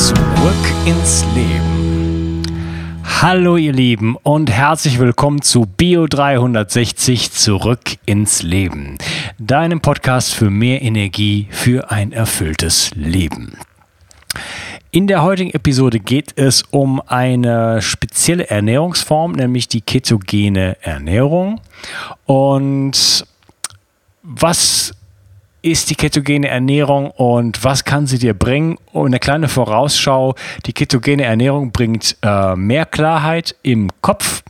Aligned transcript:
Zurück 0.00 0.16
ins 0.86 1.26
Leben. 1.34 2.42
Hallo 3.20 3.58
ihr 3.58 3.74
Lieben 3.74 4.16
und 4.16 4.50
herzlich 4.50 4.98
willkommen 4.98 5.42
zu 5.42 5.66
Bio 5.66 6.06
360 6.06 7.32
Zurück 7.32 7.98
ins 8.06 8.42
Leben. 8.42 8.96
Deinem 9.38 9.82
Podcast 9.82 10.32
für 10.32 10.48
mehr 10.48 10.80
Energie 10.80 11.48
für 11.50 11.90
ein 11.90 12.12
erfülltes 12.12 12.92
Leben. 12.94 13.58
In 14.90 15.06
der 15.06 15.22
heutigen 15.22 15.50
Episode 15.50 16.00
geht 16.00 16.32
es 16.36 16.62
um 16.70 17.02
eine 17.06 17.82
spezielle 17.82 18.48
Ernährungsform, 18.48 19.32
nämlich 19.32 19.68
die 19.68 19.82
ketogene 19.82 20.78
Ernährung. 20.80 21.60
Und 22.24 23.26
was 24.22 24.94
ist 25.62 25.90
die 25.90 25.94
ketogene 25.94 26.48
Ernährung 26.48 27.10
und 27.10 27.62
was 27.64 27.84
kann 27.84 28.06
sie 28.06 28.18
dir 28.18 28.34
bringen? 28.34 28.78
Und 28.92 29.08
eine 29.08 29.18
kleine 29.18 29.48
Vorausschau, 29.48 30.34
die 30.66 30.72
ketogene 30.72 31.24
Ernährung 31.24 31.72
bringt 31.72 32.16
äh, 32.22 32.56
mehr 32.56 32.86
Klarheit 32.86 33.54
im 33.62 33.88
Kopf, 34.00 34.42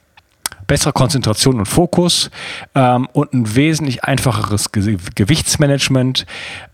bessere 0.66 0.92
Konzentration 0.92 1.58
und 1.58 1.66
Fokus 1.66 2.30
ähm, 2.74 3.08
und 3.12 3.32
ein 3.32 3.56
wesentlich 3.56 4.04
einfacheres 4.04 4.70
Ge 4.72 4.98
Gewichtsmanagement. 5.14 6.26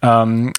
Ähm, 0.02 0.52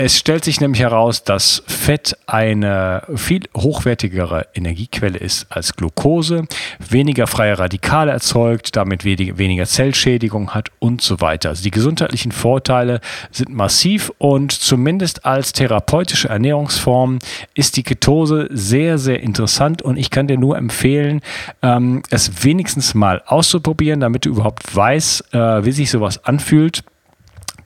es 0.00 0.16
stellt 0.16 0.44
sich 0.44 0.60
nämlich 0.60 0.80
heraus, 0.80 1.24
dass 1.24 1.64
Fett 1.66 2.16
eine 2.28 3.02
viel 3.16 3.40
hochwertigere 3.56 4.46
Energiequelle 4.54 5.18
ist 5.18 5.48
als 5.50 5.74
Glucose, 5.74 6.44
weniger 6.78 7.26
freie 7.26 7.58
Radikale 7.58 8.12
erzeugt, 8.12 8.76
damit 8.76 9.04
weniger 9.04 9.66
Zellschädigung 9.66 10.54
hat 10.54 10.70
und 10.78 11.00
so 11.00 11.20
weiter. 11.20 11.48
Also 11.48 11.64
die 11.64 11.72
gesundheitlichen 11.72 12.30
Vorteile 12.30 13.00
sind 13.32 13.48
massiv 13.48 14.12
und 14.18 14.52
zumindest 14.52 15.26
als 15.26 15.52
therapeutische 15.52 16.28
Ernährungsform 16.28 17.18
ist 17.54 17.76
die 17.76 17.82
Ketose 17.82 18.46
sehr, 18.52 18.98
sehr 18.98 19.20
interessant 19.20 19.82
und 19.82 19.96
ich 19.96 20.10
kann 20.10 20.28
dir 20.28 20.38
nur 20.38 20.56
empfehlen, 20.56 21.22
ähm, 21.60 22.04
es 22.10 22.44
wenigstens 22.44 22.94
mal 22.94 23.20
auszuprobieren, 23.26 23.98
damit 23.98 24.26
du 24.26 24.30
überhaupt 24.30 24.76
weißt, 24.76 25.34
äh, 25.34 25.64
wie 25.64 25.72
sich 25.72 25.90
sowas 25.90 26.24
anfühlt. 26.24 26.84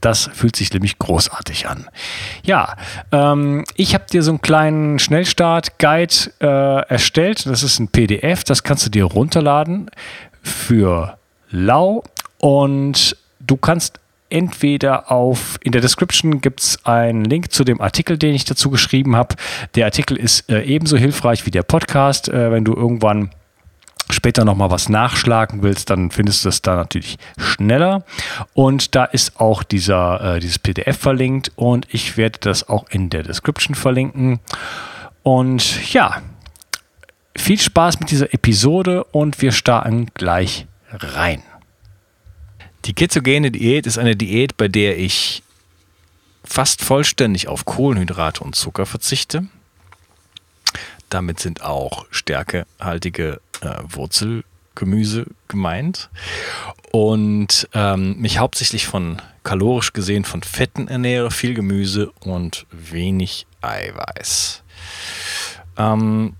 Das 0.03 0.29
fühlt 0.35 0.57
sich 0.57 0.73
nämlich 0.73 0.99
großartig 0.99 1.69
an. 1.69 1.89
Ja, 2.43 2.77
ähm, 3.13 3.65
ich 3.77 3.95
habe 3.95 4.05
dir 4.13 4.23
so 4.23 4.33
einen 4.33 4.43
kleinen 4.43 4.99
Schnellstart-Guide 4.99 6.15
äh, 6.41 6.89
erstellt. 6.89 7.47
Das 7.47 7.63
ist 7.63 7.79
ein 7.79 7.89
PDF, 7.89 8.45
das 8.45 8.65
kannst 8.65 8.85
du 8.85 8.91
dir 8.91 9.05
runterladen 9.05 9.91
für 10.43 11.17
lau 11.51 12.03
und 12.39 13.17
du 13.39 13.57
kannst 13.57 14.01
entweder 14.29 15.13
auf, 15.13 15.59
in 15.63 15.71
der 15.73 15.81
Description 15.81 16.41
gibt 16.41 16.61
es 16.61 16.85
einen 16.85 17.25
Link 17.25 17.53
zu 17.53 17.63
dem 17.63 17.81
Artikel, 17.81 18.19
den 18.19 18.35
ich 18.35 18.45
dazu 18.45 18.71
geschrieben 18.71 19.15
habe. 19.15 19.37
Der 19.77 19.85
Artikel 19.85 20.17
ist 20.17 20.51
äh, 20.51 20.63
ebenso 20.63 20.97
hilfreich 20.97 21.47
wie 21.47 21.51
der 21.51 21.63
Podcast, 21.63 22.29
äh, 22.29 22.51
wenn 22.51 22.65
du 22.65 22.75
irgendwann 22.75 23.31
später 24.23 24.45
nochmal 24.45 24.71
was 24.71 24.89
nachschlagen 24.89 25.65
willst, 25.65 25.91
dann 25.91 26.13
findest 26.13 26.45
du 26.45 26.49
es 26.49 26.63
da 26.63 26.77
natürlich 26.77 27.19
schneller. 27.37 28.05
Und 28.55 28.95
da 28.95 29.05
ist 29.05 29.41
auch 29.41 29.65
dieser, 29.65 30.37
äh, 30.37 30.39
dieses 30.39 30.61
PDF 30.61 30.97
verlinkt 30.97 31.51
und 31.57 31.89
ich 31.91 32.17
werde 32.17 32.39
das 32.39 32.69
auch 32.69 32.89
in 32.91 33.11
der 33.11 33.25
Description 33.25 33.75
verlinken. 33.75 34.39
Und 35.25 35.93
ja, 35.93 36.23
viel 37.37 37.59
Spaß 37.59 37.99
mit 37.99 38.13
dieser 38.13 38.33
Episode 38.33 39.03
und 39.03 39.43
wir 39.43 39.51
starten 39.51 40.07
gleich 40.15 40.69
rein. 40.93 41.43
Die 42.85 42.95
ketogene 42.95 43.51
Diät 43.51 43.89
ist 43.89 43.99
eine 43.99 44.15
Diät, 44.15 44.57
bei 44.57 44.69
der 44.69 44.99
ich 44.99 45.43
fast 46.45 46.85
vollständig 46.85 47.49
auf 47.49 47.65
Kohlenhydrate 47.65 48.45
und 48.45 48.55
Zucker 48.55 48.87
verzichte. 48.87 49.49
Damit 51.09 51.41
sind 51.41 51.63
auch 51.63 52.07
stärkehaltige 52.13 53.41
äh, 53.63 53.83
Wurzelgemüse 53.89 55.27
gemeint 55.49 56.11
und 56.91 57.69
ähm, 57.73 58.21
mich 58.21 58.39
hauptsächlich 58.39 58.87
von 58.87 59.23
kalorisch 59.45 59.93
gesehen 59.93 60.25
von 60.25 60.43
Fetten 60.43 60.89
ernähre, 60.89 61.31
viel 61.31 61.55
Gemüse 61.55 62.13
und 62.21 62.67
wenig 62.71 63.47
Eiweiß. 63.61 64.63
Ähm, 65.77 66.35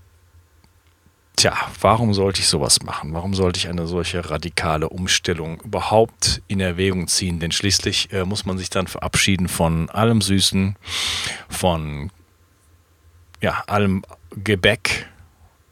tja, 1.35 1.53
warum 1.81 2.13
sollte 2.13 2.41
ich 2.41 2.47
sowas 2.47 2.83
machen? 2.83 3.13
Warum 3.13 3.33
sollte 3.33 3.57
ich 3.57 3.67
eine 3.67 3.87
solche 3.87 4.29
radikale 4.29 4.89
Umstellung 4.89 5.59
überhaupt 5.61 6.41
in 6.47 6.59
Erwägung 6.59 7.07
ziehen? 7.07 7.39
Denn 7.39 7.51
schließlich 7.51 8.11
äh, 8.13 8.25
muss 8.25 8.45
man 8.45 8.57
sich 8.57 8.69
dann 8.69 8.87
verabschieden 8.87 9.47
von 9.47 9.89
allem 9.89 10.21
Süßen, 10.21 10.75
von 11.49 12.11
ja, 13.41 13.63
allem 13.67 14.03
Gebäck, 14.31 15.07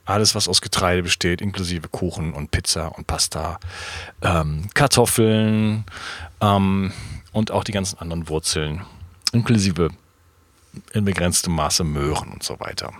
alles, 0.05 0.35
was 0.35 0.47
aus 0.47 0.61
Getreide 0.61 1.03
besteht, 1.03 1.41
inklusive 1.41 1.87
Kuchen 1.87 2.33
und 2.33 2.51
Pizza 2.51 2.87
und 2.97 3.07
Pasta, 3.07 3.59
ähm, 4.21 4.69
Kartoffeln 4.73 5.85
ähm, 6.41 6.91
und 7.31 7.51
auch 7.51 7.63
die 7.63 7.71
ganzen 7.71 7.99
anderen 7.99 8.27
Wurzeln, 8.27 8.81
inklusive 9.31 9.89
in 10.93 11.05
begrenztem 11.05 11.53
Maße 11.53 11.83
Möhren 11.83 12.31
und 12.31 12.43
so 12.43 12.59
weiter. 12.59 12.93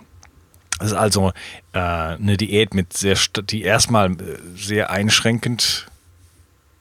Das 0.78 0.88
ist 0.88 0.96
also 0.96 1.32
äh, 1.72 1.78
eine 1.78 2.36
Diät 2.36 2.74
mit 2.74 2.92
sehr, 2.92 3.16
die 3.44 3.62
erstmal 3.62 4.12
äh, 4.12 4.38
sehr 4.56 4.90
einschränkend 4.90 5.86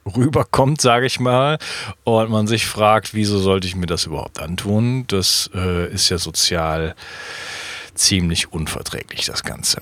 rüberkommt, 0.06 0.82
sage 0.82 1.06
ich 1.06 1.20
mal, 1.20 1.60
und 2.04 2.32
man 2.32 2.48
sich 2.48 2.66
fragt, 2.66 3.14
wieso 3.14 3.40
sollte 3.40 3.68
ich 3.68 3.76
mir 3.76 3.86
das 3.86 4.06
überhaupt 4.06 4.40
antun? 4.40 5.06
Das 5.08 5.50
äh, 5.54 5.92
ist 5.94 6.10
ja 6.10 6.18
sozial 6.18 6.96
ziemlich 7.94 8.52
unverträglich, 8.52 9.26
das 9.26 9.44
Ganze. 9.44 9.82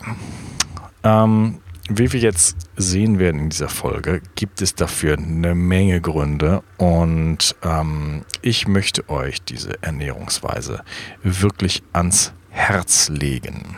Ähm, 1.03 1.59
wie 1.89 2.13
wir 2.13 2.19
jetzt 2.19 2.55
sehen 2.75 3.17
werden 3.17 3.41
in 3.41 3.49
dieser 3.49 3.69
Folge, 3.69 4.21
gibt 4.35 4.61
es 4.61 4.75
dafür 4.75 5.17
eine 5.17 5.55
Menge 5.55 6.01
Gründe 6.01 6.61
und 6.77 7.55
ähm, 7.63 8.25
ich 8.43 8.67
möchte 8.67 9.09
euch 9.09 9.41
diese 9.41 9.81
Ernährungsweise 9.81 10.83
wirklich 11.23 11.81
ans 11.91 12.31
Herz 12.49 13.09
legen. 13.09 13.77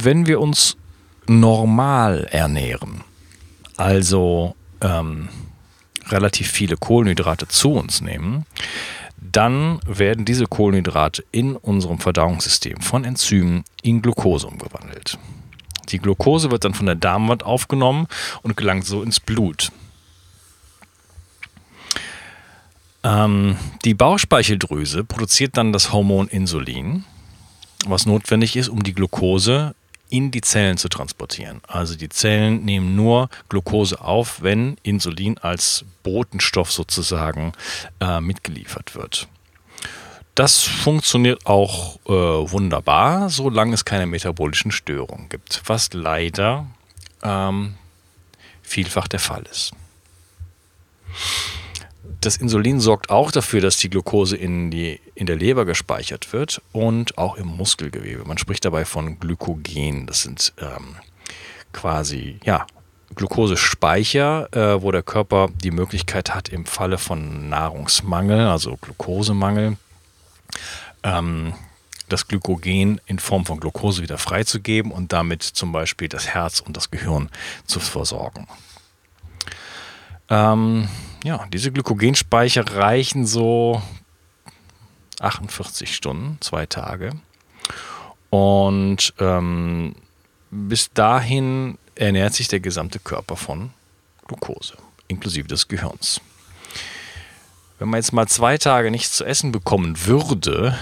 Wenn 0.00 0.26
wir 0.26 0.40
uns 0.40 0.76
normal 1.28 2.26
ernähren, 2.32 3.02
also 3.76 4.56
ähm, 4.80 5.28
relativ 6.08 6.50
viele 6.50 6.76
Kohlenhydrate 6.76 7.46
zu 7.46 7.74
uns 7.74 8.00
nehmen, 8.00 8.44
dann 9.36 9.80
werden 9.86 10.24
diese 10.24 10.46
Kohlenhydrate 10.46 11.24
in 11.32 11.56
unserem 11.56 11.98
Verdauungssystem 11.98 12.80
von 12.80 13.04
Enzymen 13.04 13.64
in 13.82 14.00
Glucose 14.00 14.46
umgewandelt. 14.46 15.18
Die 15.88 15.98
Glucose 15.98 16.50
wird 16.50 16.64
dann 16.64 16.74
von 16.74 16.86
der 16.86 16.94
Darmwand 16.94 17.44
aufgenommen 17.44 18.06
und 18.42 18.56
gelangt 18.56 18.86
so 18.86 19.02
ins 19.02 19.20
Blut. 19.20 19.70
Ähm, 23.02 23.56
die 23.84 23.94
Bauchspeicheldrüse 23.94 25.04
produziert 25.04 25.56
dann 25.56 25.72
das 25.72 25.92
Hormon 25.92 26.28
Insulin, 26.28 27.04
was 27.86 28.06
notwendig 28.06 28.56
ist, 28.56 28.68
um 28.68 28.82
die 28.82 28.94
Glucose 28.94 29.74
in 30.14 30.30
die 30.30 30.42
Zellen 30.42 30.76
zu 30.76 30.88
transportieren. 30.88 31.60
Also 31.66 31.96
die 31.96 32.08
Zellen 32.08 32.64
nehmen 32.64 32.94
nur 32.94 33.28
Glucose 33.48 34.00
auf, 34.00 34.42
wenn 34.42 34.76
Insulin 34.84 35.38
als 35.38 35.84
Botenstoff 36.04 36.70
sozusagen 36.70 37.52
äh, 38.00 38.20
mitgeliefert 38.20 38.94
wird. 38.94 39.26
Das 40.36 40.62
funktioniert 40.62 41.46
auch 41.46 41.96
äh, 42.06 42.12
wunderbar, 42.12 43.28
solange 43.28 43.74
es 43.74 43.84
keine 43.84 44.06
metabolischen 44.06 44.70
Störungen 44.70 45.28
gibt, 45.28 45.62
was 45.66 45.92
leider 45.92 46.66
ähm, 47.24 47.74
vielfach 48.62 49.08
der 49.08 49.20
Fall 49.20 49.42
ist. 49.50 49.72
Das 52.24 52.38
Insulin 52.38 52.80
sorgt 52.80 53.10
auch 53.10 53.30
dafür, 53.30 53.60
dass 53.60 53.76
die 53.76 53.90
Glucose 53.90 54.34
in, 54.34 54.70
die, 54.70 54.98
in 55.14 55.26
der 55.26 55.36
Leber 55.36 55.66
gespeichert 55.66 56.32
wird 56.32 56.62
und 56.72 57.18
auch 57.18 57.36
im 57.36 57.48
Muskelgewebe. 57.48 58.24
Man 58.24 58.38
spricht 58.38 58.64
dabei 58.64 58.86
von 58.86 59.20
Glykogen. 59.20 60.06
Das 60.06 60.22
sind 60.22 60.54
ähm, 60.58 60.96
quasi 61.74 62.40
ja, 62.42 62.66
Glukosespeicher, 63.14 64.48
äh, 64.52 64.80
wo 64.80 64.90
der 64.90 65.02
Körper 65.02 65.50
die 65.62 65.70
Möglichkeit 65.70 66.34
hat, 66.34 66.48
im 66.48 66.64
Falle 66.64 66.96
von 66.96 67.50
Nahrungsmangel, 67.50 68.46
also 68.46 68.78
Glukosemangel, 68.80 69.76
ähm, 71.02 71.52
das 72.08 72.26
Glykogen 72.26 73.02
in 73.04 73.18
Form 73.18 73.44
von 73.44 73.60
Glucose 73.60 74.00
wieder 74.00 74.16
freizugeben 74.16 74.92
und 74.92 75.12
damit 75.12 75.42
zum 75.42 75.72
Beispiel 75.72 76.08
das 76.08 76.28
Herz 76.28 76.60
und 76.60 76.74
das 76.74 76.90
Gehirn 76.90 77.28
zu 77.66 77.80
versorgen. 77.80 78.48
Ähm, 80.30 80.88
ja, 81.24 81.46
diese 81.52 81.72
Glykogenspeicher 81.72 82.76
reichen 82.76 83.26
so 83.26 83.82
48 85.20 85.94
Stunden, 85.94 86.36
zwei 86.40 86.66
Tage. 86.66 87.12
Und 88.30 89.14
ähm, 89.18 89.94
bis 90.50 90.92
dahin 90.92 91.78
ernährt 91.94 92.34
sich 92.34 92.48
der 92.48 92.60
gesamte 92.60 92.98
Körper 92.98 93.36
von 93.36 93.70
Glucose, 94.26 94.74
inklusive 95.08 95.48
des 95.48 95.66
Gehirns. 95.66 96.20
Wenn 97.78 97.88
man 97.88 97.98
jetzt 97.98 98.12
mal 98.12 98.28
zwei 98.28 98.58
Tage 98.58 98.90
nichts 98.90 99.16
zu 99.16 99.24
essen 99.24 99.50
bekommen 99.50 100.06
würde, 100.06 100.78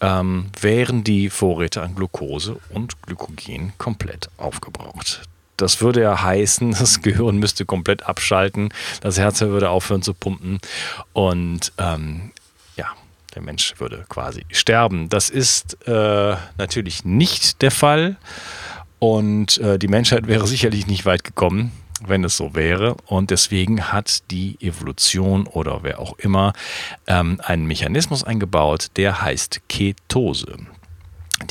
ähm, 0.00 0.50
wären 0.60 1.02
die 1.02 1.30
Vorräte 1.30 1.82
an 1.82 1.94
Glucose 1.94 2.60
und 2.68 3.00
Glykogen 3.02 3.72
komplett 3.78 4.28
aufgebraucht. 4.36 5.22
Das 5.56 5.80
würde 5.80 6.02
ja 6.02 6.22
heißen, 6.22 6.72
das 6.78 7.02
Gehirn 7.02 7.38
müsste 7.38 7.64
komplett 7.64 8.04
abschalten, 8.04 8.72
das 9.00 9.18
Herz 9.18 9.40
würde 9.40 9.70
aufhören 9.70 10.02
zu 10.02 10.14
pumpen 10.14 10.60
und 11.12 11.72
ähm, 11.78 12.32
ja, 12.76 12.86
der 13.34 13.42
Mensch 13.42 13.74
würde 13.78 14.04
quasi 14.08 14.44
sterben. 14.50 15.08
Das 15.08 15.30
ist 15.30 15.86
äh, 15.86 16.36
natürlich 16.58 17.04
nicht 17.04 17.62
der 17.62 17.70
Fall 17.70 18.16
und 18.98 19.58
äh, 19.58 19.78
die 19.78 19.88
Menschheit 19.88 20.26
wäre 20.26 20.46
sicherlich 20.46 20.86
nicht 20.86 21.04
weit 21.04 21.24
gekommen, 21.24 21.72
wenn 22.06 22.24
es 22.24 22.36
so 22.36 22.54
wäre. 22.54 22.96
Und 23.06 23.30
deswegen 23.30 23.92
hat 23.92 24.30
die 24.30 24.56
Evolution 24.60 25.46
oder 25.46 25.82
wer 25.82 25.98
auch 25.98 26.18
immer 26.18 26.52
ähm, 27.06 27.40
einen 27.44 27.66
Mechanismus 27.66 28.24
eingebaut, 28.24 28.88
der 28.96 29.20
heißt 29.20 29.62
Ketose. 29.68 30.56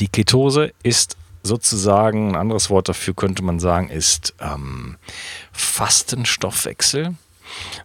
Die 0.00 0.08
Ketose 0.08 0.72
ist 0.82 1.16
sozusagen, 1.44 2.30
ein 2.30 2.36
anderes 2.36 2.70
Wort 2.70 2.88
dafür 2.88 3.14
könnte 3.14 3.44
man 3.44 3.60
sagen, 3.60 3.90
ist 3.90 4.34
ähm, 4.40 4.96
Fastenstoffwechsel. 5.52 7.14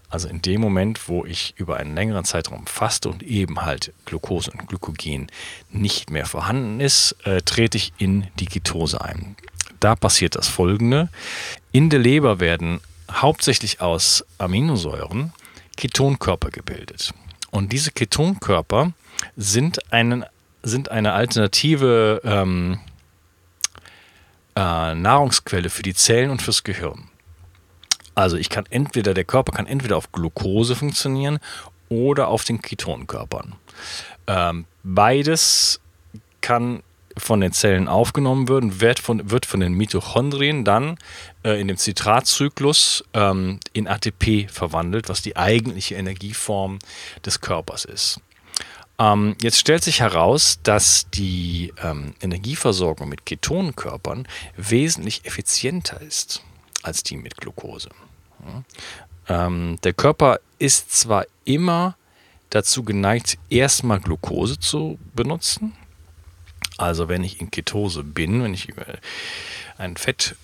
Also 0.09 0.27
in 0.29 0.41
dem 0.41 0.61
Moment, 0.61 1.07
wo 1.09 1.25
ich 1.25 1.53
über 1.57 1.77
einen 1.77 1.93
längeren 1.93 2.23
Zeitraum 2.23 2.65
faste 2.65 3.09
und 3.09 3.21
eben 3.21 3.61
halt 3.61 3.93
Glucose 4.05 4.49
und 4.49 4.67
Glykogen 4.67 5.27
nicht 5.69 6.09
mehr 6.09 6.25
vorhanden 6.25 6.79
ist, 6.79 7.15
äh, 7.25 7.41
trete 7.41 7.77
ich 7.77 7.93
in 7.97 8.25
die 8.39 8.47
Ketose 8.47 9.01
ein. 9.01 9.35
Da 9.79 9.95
passiert 9.95 10.35
das 10.35 10.47
Folgende. 10.47 11.09
In 11.71 11.89
der 11.89 11.99
Leber 11.99 12.39
werden 12.39 12.79
hauptsächlich 13.11 13.81
aus 13.81 14.25
Aminosäuren 14.37 15.33
Ketonkörper 15.77 16.49
gebildet. 16.49 17.13
Und 17.51 17.71
diese 17.71 17.91
Ketonkörper 17.91 18.93
sind, 19.35 19.91
einen, 19.91 20.25
sind 20.63 20.89
eine 20.89 21.13
alternative 21.13 22.21
ähm, 22.23 22.79
äh, 24.59 24.93
Nahrungsquelle 24.93 25.69
für 25.69 25.83
die 25.83 25.93
Zellen 25.93 26.31
und 26.31 26.41
fürs 26.41 26.63
Gehirn. 26.63 27.07
Also 28.13 28.35
ich 28.35 28.49
kann 28.49 28.65
entweder, 28.69 29.13
der 29.13 29.23
Körper 29.23 29.53
kann 29.53 29.65
entweder 29.65 29.95
auf 29.95 30.11
Glucose 30.11 30.75
funktionieren 30.75 31.39
oder 31.87 32.27
auf 32.27 32.43
den 32.43 32.61
Ketonkörpern. 32.61 33.55
Ähm, 34.27 34.65
beides 34.83 35.79
kann 36.41 36.83
von 37.17 37.39
den 37.41 37.53
Zellen 37.53 37.87
aufgenommen 37.87 38.49
werden, 38.49 38.81
wird 38.81 38.99
von, 38.99 39.31
wird 39.31 39.45
von 39.45 39.61
den 39.61 39.73
Mitochondrien 39.73 40.65
dann 40.65 40.97
äh, 41.43 41.59
in 41.59 41.67
dem 41.67 41.77
Zitratzyklus 41.77 43.03
ähm, 43.13 43.59
in 43.73 43.87
ATP 43.87 44.49
verwandelt, 44.49 45.09
was 45.09 45.21
die 45.21 45.37
eigentliche 45.37 45.95
Energieform 45.95 46.79
des 47.25 47.41
Körpers 47.41 47.85
ist. 47.85 48.21
Ähm, 48.99 49.35
jetzt 49.41 49.57
stellt 49.57 49.83
sich 49.83 50.01
heraus, 50.01 50.59
dass 50.61 51.09
die 51.09 51.73
ähm, 51.81 52.13
Energieversorgung 52.21 53.07
mit 53.07 53.25
Ketonkörpern 53.25 54.27
wesentlich 54.57 55.25
effizienter 55.25 56.01
ist 56.01 56.43
als 56.83 57.03
die 57.03 57.17
mit 57.17 57.37
Glucose. 57.37 57.89
Ja. 58.45 59.45
Ähm, 59.45 59.77
der 59.83 59.93
Körper 59.93 60.39
ist 60.59 60.91
zwar 60.91 61.25
immer 61.45 61.95
dazu 62.49 62.83
geneigt, 62.83 63.37
erstmal 63.49 63.99
Glucose 63.99 64.59
zu 64.59 64.97
benutzen, 65.13 65.73
also 66.77 67.09
wenn 67.09 67.23
ich 67.23 67.41
in 67.41 67.51
Ketose 67.51 68.03
bin, 68.03 68.41
wenn 68.43 68.53
ich 68.53 68.69
einen 69.79 69.95
Fett, 69.95 70.35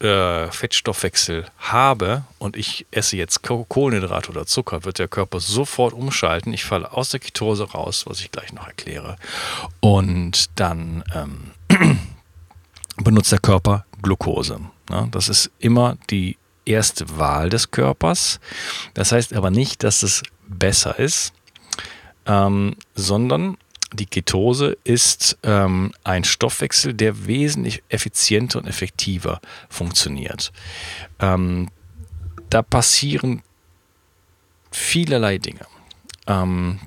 äh, 0.00 0.50
Fettstoffwechsel 0.50 1.46
habe 1.58 2.24
und 2.38 2.56
ich 2.56 2.86
esse 2.92 3.16
jetzt 3.16 3.42
Kohlenhydrate 3.42 4.30
oder 4.30 4.46
Zucker, 4.46 4.84
wird 4.84 5.00
der 5.00 5.08
Körper 5.08 5.40
sofort 5.40 5.92
umschalten. 5.92 6.52
Ich 6.52 6.64
falle 6.64 6.92
aus 6.92 7.10
der 7.10 7.18
Ketose 7.18 7.64
raus, 7.72 8.04
was 8.06 8.20
ich 8.20 8.30
gleich 8.30 8.52
noch 8.52 8.68
erkläre. 8.68 9.16
Und 9.80 10.58
dann 10.58 11.02
ähm, 11.12 11.50
benutzt 12.96 13.32
der 13.32 13.40
Körper 13.40 13.84
Glucose. 14.00 14.60
Ja, 14.88 15.08
das 15.10 15.28
ist 15.28 15.50
immer 15.58 15.96
die 16.10 16.38
erste 16.64 17.18
Wahl 17.18 17.50
des 17.50 17.72
Körpers. 17.72 18.38
Das 18.94 19.10
heißt 19.10 19.32
aber 19.34 19.50
nicht, 19.50 19.82
dass 19.82 20.04
es 20.04 20.22
besser 20.46 20.98
ist, 21.00 21.32
ähm, 22.26 22.76
sondern 22.94 23.56
die 23.94 24.06
Ketose 24.06 24.76
ist 24.84 25.38
ähm, 25.42 25.92
ein 26.02 26.24
Stoffwechsel, 26.24 26.94
der 26.94 27.26
wesentlich 27.26 27.82
effizienter 27.88 28.58
und 28.58 28.66
effektiver 28.66 29.40
funktioniert. 29.68 30.52
Ähm, 31.20 31.70
da 32.50 32.62
passieren 32.62 33.42
vielerlei 34.70 35.38
Dinge. 35.38 35.66
Ähm, 36.26 36.80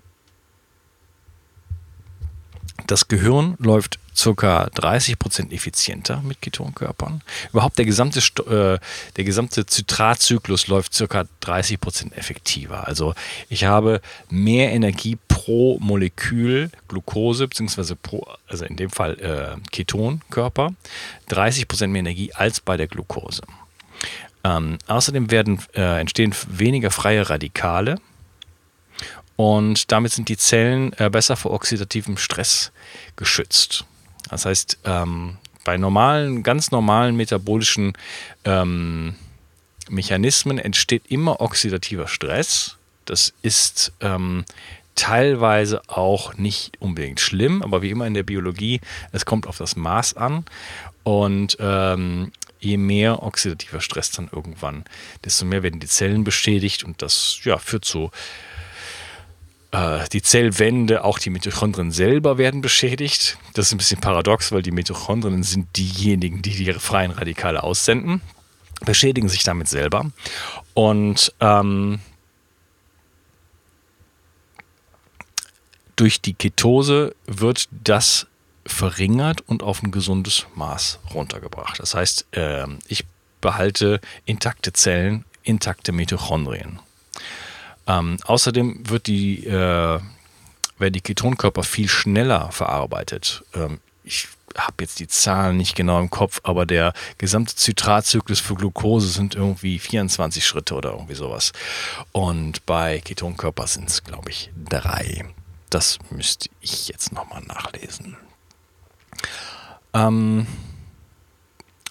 das 2.87 3.07
Gehirn 3.07 3.55
läuft 3.59 3.99
ca. 4.17 4.65
30% 4.65 5.51
effizienter 5.51 6.21
mit 6.21 6.41
Ketonkörpern. 6.41 7.21
Überhaupt 7.51 7.77
der 7.77 7.85
gesamte, 7.85 8.19
äh, 8.19 8.79
der 9.15 9.23
gesamte 9.23 9.65
Zitratzyklus 9.65 10.67
läuft 10.67 10.97
ca. 10.97 11.25
30% 11.41 12.13
effektiver. 12.13 12.87
Also 12.87 13.13
ich 13.49 13.65
habe 13.65 14.01
mehr 14.29 14.71
Energie 14.71 15.17
pro 15.27 15.77
Molekül 15.79 16.69
Glucose, 16.87 17.47
beziehungsweise 17.47 17.95
pro, 17.95 18.27
also 18.47 18.65
in 18.65 18.75
dem 18.75 18.89
Fall 18.89 19.19
äh, 19.19 19.69
Ketonkörper, 19.71 20.73
30% 21.29 21.87
mehr 21.87 21.99
Energie 21.99 22.33
als 22.33 22.59
bei 22.59 22.77
der 22.77 22.87
Glucose. 22.87 23.41
Ähm, 24.43 24.77
außerdem 24.87 25.31
werden, 25.31 25.59
äh, 25.75 25.99
entstehen 25.99 26.33
weniger 26.47 26.91
freie 26.91 27.29
Radikale 27.29 27.97
und 29.35 29.91
damit 29.91 30.11
sind 30.11 30.29
die 30.29 30.37
Zellen 30.37 30.91
äh, 30.97 31.09
besser 31.09 31.35
vor 31.35 31.51
oxidativem 31.51 32.17
Stress 32.17 32.71
geschützt. 33.15 33.85
Das 34.29 34.45
heißt, 34.45 34.79
ähm, 34.85 35.37
bei 35.63 35.77
normalen, 35.77 36.43
ganz 36.43 36.71
normalen 36.71 37.15
metabolischen 37.15 37.93
ähm, 38.45 39.15
Mechanismen 39.89 40.57
entsteht 40.57 41.03
immer 41.09 41.41
oxidativer 41.41 42.07
Stress. 42.07 42.77
Das 43.05 43.33
ist 43.41 43.93
ähm, 44.01 44.45
teilweise 44.95 45.81
auch 45.87 46.35
nicht 46.35 46.79
unbedingt 46.79 47.19
schlimm, 47.19 47.61
aber 47.61 47.81
wie 47.81 47.91
immer 47.91 48.07
in 48.07 48.13
der 48.13 48.23
Biologie, 48.23 48.81
es 49.11 49.25
kommt 49.25 49.47
auf 49.47 49.57
das 49.57 49.75
Maß 49.75 50.15
an. 50.15 50.45
Und 51.03 51.57
ähm, 51.59 52.31
je 52.59 52.77
mehr 52.77 53.23
oxidativer 53.23 53.81
Stress 53.81 54.11
dann 54.11 54.29
irgendwann, 54.31 54.83
desto 55.23 55.45
mehr 55.45 55.63
werden 55.63 55.79
die 55.79 55.87
Zellen 55.87 56.23
beschädigt 56.23 56.83
und 56.83 57.01
das 57.01 57.39
ja, 57.43 57.57
führt 57.57 57.85
zu 57.85 58.11
die 59.73 60.21
Zellwände, 60.21 61.03
auch 61.03 61.19
die 61.19 61.29
Mitochondrien 61.29 61.91
selber 61.91 62.37
werden 62.37 62.61
beschädigt. 62.61 63.37
Das 63.53 63.67
ist 63.67 63.73
ein 63.73 63.77
bisschen 63.77 63.99
paradox, 63.99 64.51
weil 64.51 64.61
die 64.61 64.71
Mitochondrien 64.71 65.43
sind 65.43 65.75
diejenigen, 65.75 66.41
die 66.41 66.51
die 66.51 66.73
freien 66.73 67.11
Radikale 67.11 67.63
aussenden, 67.63 68.21
beschädigen 68.85 69.27
sich 69.27 69.43
damit 69.43 69.67
selber. 69.67 70.09
Und 70.73 71.33
ähm, 71.41 71.99
durch 75.97 76.21
die 76.21 76.33
Ketose 76.33 77.13
wird 77.25 77.67
das 77.71 78.27
verringert 78.65 79.41
und 79.47 79.63
auf 79.63 79.83
ein 79.83 79.91
gesundes 79.91 80.45
Maß 80.55 80.99
runtergebracht. 81.13 81.79
Das 81.79 81.93
heißt, 81.93 82.27
äh, 82.31 82.65
ich 82.87 83.05
behalte 83.41 83.99
intakte 84.25 84.71
Zellen, 84.73 85.25
intakte 85.43 85.91
Mitochondrien. 85.91 86.79
Ähm, 87.87 88.17
außerdem 88.25 88.89
wird 88.89 89.07
die, 89.07 89.45
äh, 89.45 89.99
werden 90.79 90.93
die 90.93 91.01
Ketonkörper 91.01 91.63
viel 91.63 91.87
schneller 91.87 92.51
verarbeitet. 92.51 93.43
Ähm, 93.53 93.79
ich 94.03 94.27
habe 94.55 94.75
jetzt 94.81 94.99
die 94.99 95.07
Zahlen 95.07 95.57
nicht 95.57 95.75
genau 95.75 95.99
im 95.99 96.09
Kopf, 96.09 96.39
aber 96.43 96.65
der 96.65 96.93
gesamte 97.17 97.55
Zitratzyklus 97.55 98.39
für 98.39 98.55
Glucose 98.55 99.09
sind 99.09 99.35
irgendwie 99.35 99.79
24 99.79 100.45
Schritte 100.45 100.75
oder 100.75 100.91
irgendwie 100.91 101.15
sowas. 101.15 101.51
Und 102.11 102.65
bei 102.65 102.99
Ketonkörper 102.99 103.67
sind 103.67 103.89
es, 103.89 104.03
glaube 104.03 104.29
ich, 104.29 104.51
drei. 104.69 105.25
Das 105.69 105.99
müsste 106.09 106.49
ich 106.61 106.87
jetzt 106.87 107.11
nochmal 107.11 107.41
nachlesen. 107.43 108.17
Ähm, 109.93 110.47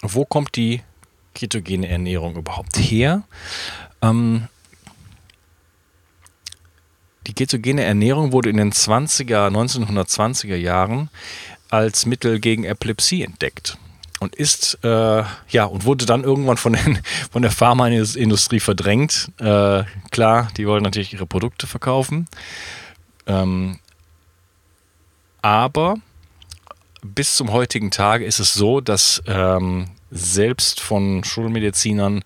wo 0.01 0.25
kommt 0.25 0.55
die 0.55 0.81
ketogene 1.33 1.87
Ernährung 1.87 2.35
überhaupt 2.35 2.77
her? 2.77 3.23
Ähm, 4.01 4.47
die 7.27 7.33
ketogene 7.33 7.83
Ernährung 7.83 8.31
wurde 8.31 8.49
in 8.49 8.57
den 8.57 8.71
20er, 8.71 9.49
1920er 9.49 10.55
Jahren 10.55 11.09
als 11.69 12.05
Mittel 12.05 12.39
gegen 12.39 12.63
Epilepsie 12.63 13.23
entdeckt 13.23 13.77
und 14.19 14.35
ist 14.35 14.79
äh, 14.83 15.23
ja 15.49 15.65
und 15.65 15.85
wurde 15.85 16.05
dann 16.05 16.23
irgendwann 16.23 16.57
von, 16.57 16.73
den, 16.73 16.99
von 17.31 17.41
der 17.41 17.51
Pharmaindustrie 17.51 18.59
verdrängt. 18.59 19.29
Äh, 19.39 19.83
klar, 20.11 20.47
die 20.57 20.65
wollen 20.67 20.83
natürlich 20.83 21.13
ihre 21.13 21.27
Produkte 21.27 21.67
verkaufen, 21.67 22.27
ähm, 23.27 23.79
aber 25.41 25.97
bis 27.01 27.35
zum 27.35 27.51
heutigen 27.51 27.91
Tage 27.91 28.25
ist 28.25 28.39
es 28.39 28.53
so, 28.53 28.81
dass 28.81 29.21
ähm, 29.27 29.87
selbst 30.09 30.79
von 30.79 31.23
Schulmedizinern, 31.23 32.23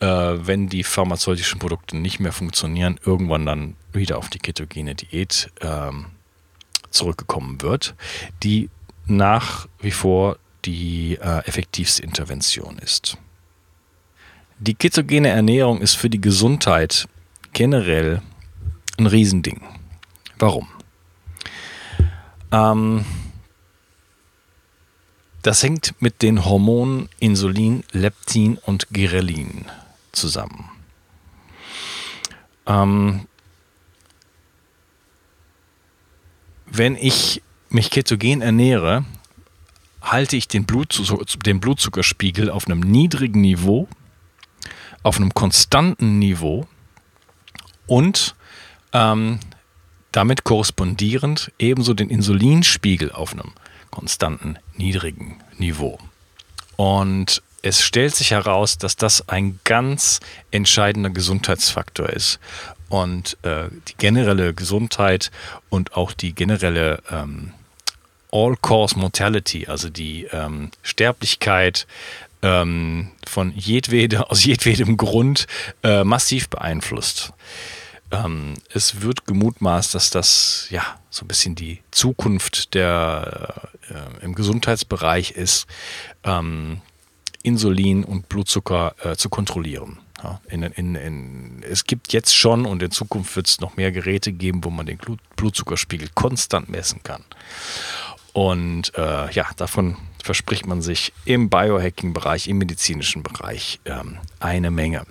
äh, 0.00 0.06
wenn 0.06 0.68
die 0.68 0.84
pharmazeutischen 0.84 1.58
Produkte 1.58 1.96
nicht 1.96 2.20
mehr 2.20 2.32
funktionieren, 2.32 2.98
irgendwann 3.04 3.46
dann 3.46 3.76
wieder 3.92 4.18
auf 4.18 4.28
die 4.28 4.38
ketogene 4.38 4.94
Diät 4.94 5.50
ähm, 5.60 6.06
zurückgekommen 6.90 7.62
wird, 7.62 7.94
die 8.42 8.68
nach 9.06 9.66
wie 9.80 9.90
vor 9.90 10.38
die 10.64 11.18
äh, 11.20 11.38
effektivste 11.46 12.02
Intervention 12.02 12.78
ist. 12.78 13.16
Die 14.58 14.74
ketogene 14.74 15.28
Ernährung 15.28 15.80
ist 15.80 15.94
für 15.94 16.08
die 16.08 16.20
Gesundheit 16.20 17.08
generell 17.52 18.22
ein 18.98 19.06
Riesending. 19.06 19.60
Warum? 20.38 20.68
Ähm, 22.52 23.04
das 25.42 25.62
hängt 25.62 25.94
mit 26.00 26.22
den 26.22 26.44
Hormonen 26.44 27.08
Insulin, 27.18 27.84
Leptin 27.92 28.58
und 28.58 28.88
Girelin 28.90 29.66
zusammen. 30.12 30.70
Ähm, 32.66 33.26
wenn 36.66 36.96
ich 36.96 37.42
mich 37.70 37.90
ketogen 37.90 38.40
ernähre, 38.40 39.04
halte 40.00 40.36
ich 40.36 40.48
den, 40.48 40.64
Blutzucker, 40.64 41.24
den 41.44 41.60
Blutzuckerspiegel 41.60 42.50
auf 42.50 42.66
einem 42.66 42.80
niedrigen 42.80 43.40
Niveau, 43.40 43.88
auf 45.02 45.16
einem 45.16 45.34
konstanten 45.34 46.18
Niveau 46.18 46.66
und 47.86 48.36
ähm, 48.92 49.40
damit 50.12 50.44
korrespondierend 50.44 51.50
ebenso 51.58 51.94
den 51.94 52.10
Insulinspiegel 52.10 53.10
auf 53.10 53.32
einem 53.32 53.52
konstanten 53.90 54.58
niedrigen 54.76 55.40
Niveau. 55.58 55.98
Und 56.76 57.42
es 57.62 57.80
stellt 57.82 58.14
sich 58.14 58.32
heraus, 58.32 58.78
dass 58.78 58.96
das 58.96 59.28
ein 59.28 59.60
ganz 59.64 60.20
entscheidender 60.50 61.10
Gesundheitsfaktor 61.10 62.08
ist. 62.10 62.40
Und 62.88 63.38
äh, 63.42 63.68
die 63.88 63.94
generelle 63.96 64.52
Gesundheit 64.52 65.30
und 65.70 65.96
auch 65.96 66.12
die 66.12 66.34
generelle 66.34 67.02
ähm, 67.10 67.54
All-Cause 68.32 68.98
Mortality, 68.98 69.66
also 69.66 69.88
die 69.88 70.24
ähm, 70.32 70.70
Sterblichkeit 70.82 71.86
ähm, 72.42 73.12
von 73.26 73.52
jedwede, 73.54 74.30
aus 74.30 74.44
jedwedem 74.44 74.96
Grund 74.96 75.46
äh, 75.82 76.04
massiv 76.04 76.48
beeinflusst. 76.48 77.32
Ähm, 78.12 78.54
es 78.72 79.00
wird 79.00 79.26
gemutmaßt, 79.26 79.94
dass 79.94 80.10
das 80.10 80.66
ja 80.70 80.82
so 81.10 81.24
ein 81.24 81.28
bisschen 81.28 81.54
die 81.54 81.80
Zukunft 81.90 82.74
der, 82.74 83.70
äh, 83.88 84.24
im 84.24 84.34
Gesundheitsbereich 84.34 85.32
ist, 85.32 85.66
ähm, 86.22 86.82
Insulin 87.42 88.04
und 88.04 88.28
Blutzucker 88.28 88.94
äh, 89.02 89.16
zu 89.16 89.28
kontrollieren. 89.28 89.98
Ja, 90.22 90.40
in, 90.48 90.62
in, 90.62 90.94
in, 90.94 91.62
es 91.68 91.84
gibt 91.84 92.12
jetzt 92.12 92.36
schon 92.36 92.64
und 92.64 92.82
in 92.82 92.92
Zukunft 92.92 93.34
wird 93.34 93.48
es 93.48 93.60
noch 93.60 93.76
mehr 93.76 93.90
Geräte 93.90 94.32
geben, 94.32 94.62
wo 94.62 94.70
man 94.70 94.86
den 94.86 94.98
Blutzuckerspiegel 95.36 96.10
konstant 96.14 96.68
messen 96.68 97.02
kann. 97.02 97.24
Und 98.32 98.96
äh, 98.96 99.32
ja, 99.32 99.48
davon 99.56 99.96
verspricht 100.22 100.66
man 100.66 100.80
sich 100.80 101.12
im 101.24 101.50
Biohacking-Bereich, 101.50 102.46
im 102.46 102.58
medizinischen 102.58 103.24
Bereich 103.24 103.80
ähm, 103.84 104.18
eine 104.38 104.70
Menge. 104.70 105.04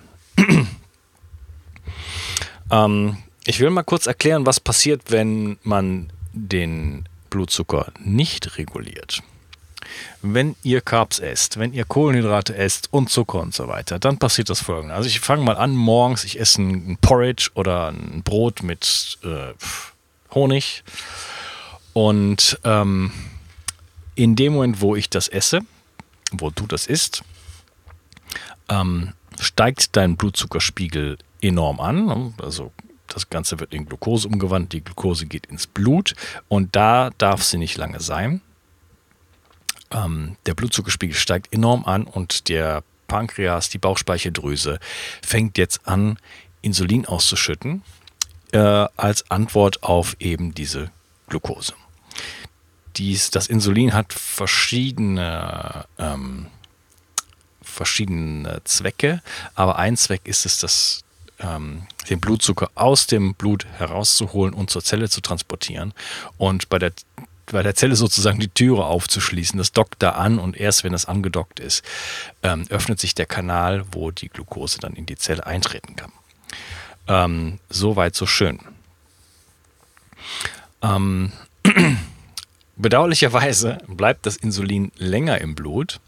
Ähm, 2.72 3.18
ich 3.44 3.60
will 3.60 3.70
mal 3.70 3.84
kurz 3.84 4.06
erklären, 4.06 4.46
was 4.46 4.58
passiert, 4.58 5.10
wenn 5.10 5.58
man 5.62 6.10
den 6.32 7.04
Blutzucker 7.30 7.92
nicht 8.00 8.58
reguliert. 8.58 9.22
Wenn 10.22 10.56
ihr 10.62 10.80
Carbs 10.80 11.18
esst, 11.18 11.58
wenn 11.58 11.72
ihr 11.72 11.84
Kohlenhydrate 11.84 12.56
esst 12.56 12.92
und 12.92 13.10
Zucker 13.10 13.40
und 13.40 13.54
so 13.54 13.68
weiter, 13.68 13.98
dann 13.98 14.18
passiert 14.18 14.48
das 14.48 14.60
folgende. 14.60 14.94
Also 14.94 15.08
ich 15.08 15.20
fange 15.20 15.42
mal 15.42 15.56
an, 15.56 15.72
morgens, 15.72 16.24
ich 16.24 16.40
esse 16.40 16.62
ein 16.62 16.98
Porridge 17.00 17.50
oder 17.54 17.88
ein 17.88 18.22
Brot 18.22 18.62
mit 18.62 19.18
äh, 19.24 19.52
Honig 20.34 20.84
und 21.92 22.58
ähm, 22.64 23.12
in 24.14 24.36
dem 24.36 24.54
Moment, 24.54 24.80
wo 24.80 24.96
ich 24.96 25.10
das 25.10 25.28
esse, 25.28 25.60
wo 26.30 26.50
du 26.50 26.66
das 26.66 26.86
isst, 26.86 27.22
ähm, 28.68 29.12
steigt 29.40 29.96
dein 29.96 30.16
Blutzuckerspiegel 30.16 31.18
enorm 31.42 31.80
an. 31.80 32.34
Also 32.40 32.72
das 33.08 33.28
Ganze 33.28 33.60
wird 33.60 33.74
in 33.74 33.86
Glucose 33.86 34.26
umgewandelt, 34.26 34.72
die 34.72 34.84
Glucose 34.84 35.26
geht 35.26 35.46
ins 35.46 35.66
Blut 35.66 36.14
und 36.48 36.74
da 36.74 37.10
darf 37.18 37.42
sie 37.42 37.58
nicht 37.58 37.76
lange 37.76 38.00
sein. 38.00 38.40
Ähm, 39.90 40.36
der 40.46 40.54
Blutzuckerspiegel 40.54 41.14
steigt 41.14 41.52
enorm 41.52 41.84
an 41.84 42.04
und 42.04 42.48
der 42.48 42.82
Pankreas, 43.08 43.68
die 43.68 43.78
Bauchspeicheldrüse, 43.78 44.80
fängt 45.20 45.58
jetzt 45.58 45.86
an, 45.86 46.18
Insulin 46.62 47.04
auszuschütten 47.04 47.82
äh, 48.52 48.58
als 48.58 49.30
Antwort 49.30 49.82
auf 49.82 50.16
eben 50.20 50.54
diese 50.54 50.90
Glucose. 51.28 51.74
Dies, 52.96 53.30
das 53.30 53.48
Insulin 53.48 53.92
hat 53.92 54.12
verschiedene, 54.12 55.86
ähm, 55.98 56.46
verschiedene 57.60 58.62
Zwecke, 58.64 59.22
aber 59.54 59.76
ein 59.76 59.96
Zweck 59.96 60.22
ist 60.24 60.46
es, 60.46 60.58
das, 60.58 61.04
ähm, 61.42 61.86
den 62.08 62.20
Blutzucker 62.20 62.70
aus 62.74 63.06
dem 63.06 63.34
Blut 63.34 63.66
herauszuholen 63.78 64.54
und 64.54 64.70
zur 64.70 64.82
Zelle 64.82 65.08
zu 65.08 65.20
transportieren 65.20 65.92
und 66.38 66.68
bei 66.68 66.78
der 66.78 66.92
bei 67.46 67.62
der 67.62 67.74
Zelle 67.74 67.96
sozusagen 67.96 68.40
die 68.40 68.48
Türe 68.48 68.86
aufzuschließen. 68.86 69.58
Das 69.58 69.72
dockt 69.72 70.02
da 70.02 70.10
an 70.10 70.38
und 70.38 70.56
erst 70.56 70.84
wenn 70.84 70.92
das 70.92 71.06
angedockt 71.06 71.60
ist, 71.60 71.84
ähm, 72.42 72.66
öffnet 72.70 73.00
sich 73.00 73.14
der 73.14 73.26
Kanal, 73.26 73.84
wo 73.92 74.10
die 74.10 74.28
Glucose 74.28 74.78
dann 74.78 74.94
in 74.94 75.06
die 75.06 75.16
Zelle 75.16 75.46
eintreten 75.46 75.96
kann. 75.96 76.12
Ähm, 77.08 77.58
so 77.68 77.96
weit, 77.96 78.14
so 78.14 78.26
schön. 78.26 78.60
Ähm, 80.82 81.32
bedauerlicherweise 82.76 83.78
bleibt 83.86 84.26
das 84.26 84.36
Insulin 84.36 84.92
länger 84.96 85.40
im 85.40 85.54
Blut 85.54 86.00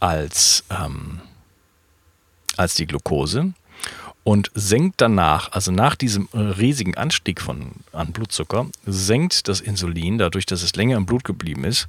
als, 0.00 0.64
ähm, 0.70 1.20
als 2.56 2.74
die 2.74 2.86
Glucose 2.86 3.54
und 4.24 4.50
senkt 4.54 5.00
danach, 5.00 5.52
also 5.52 5.70
nach 5.70 5.94
diesem 5.94 6.28
riesigen 6.32 6.96
Anstieg 6.96 7.40
von, 7.40 7.72
an 7.92 8.12
Blutzucker, 8.12 8.66
senkt 8.86 9.48
das 9.48 9.60
Insulin, 9.60 10.18
dadurch, 10.18 10.46
dass 10.46 10.62
es 10.62 10.74
länger 10.74 10.96
im 10.96 11.06
Blut 11.06 11.24
geblieben 11.24 11.64
ist, 11.64 11.86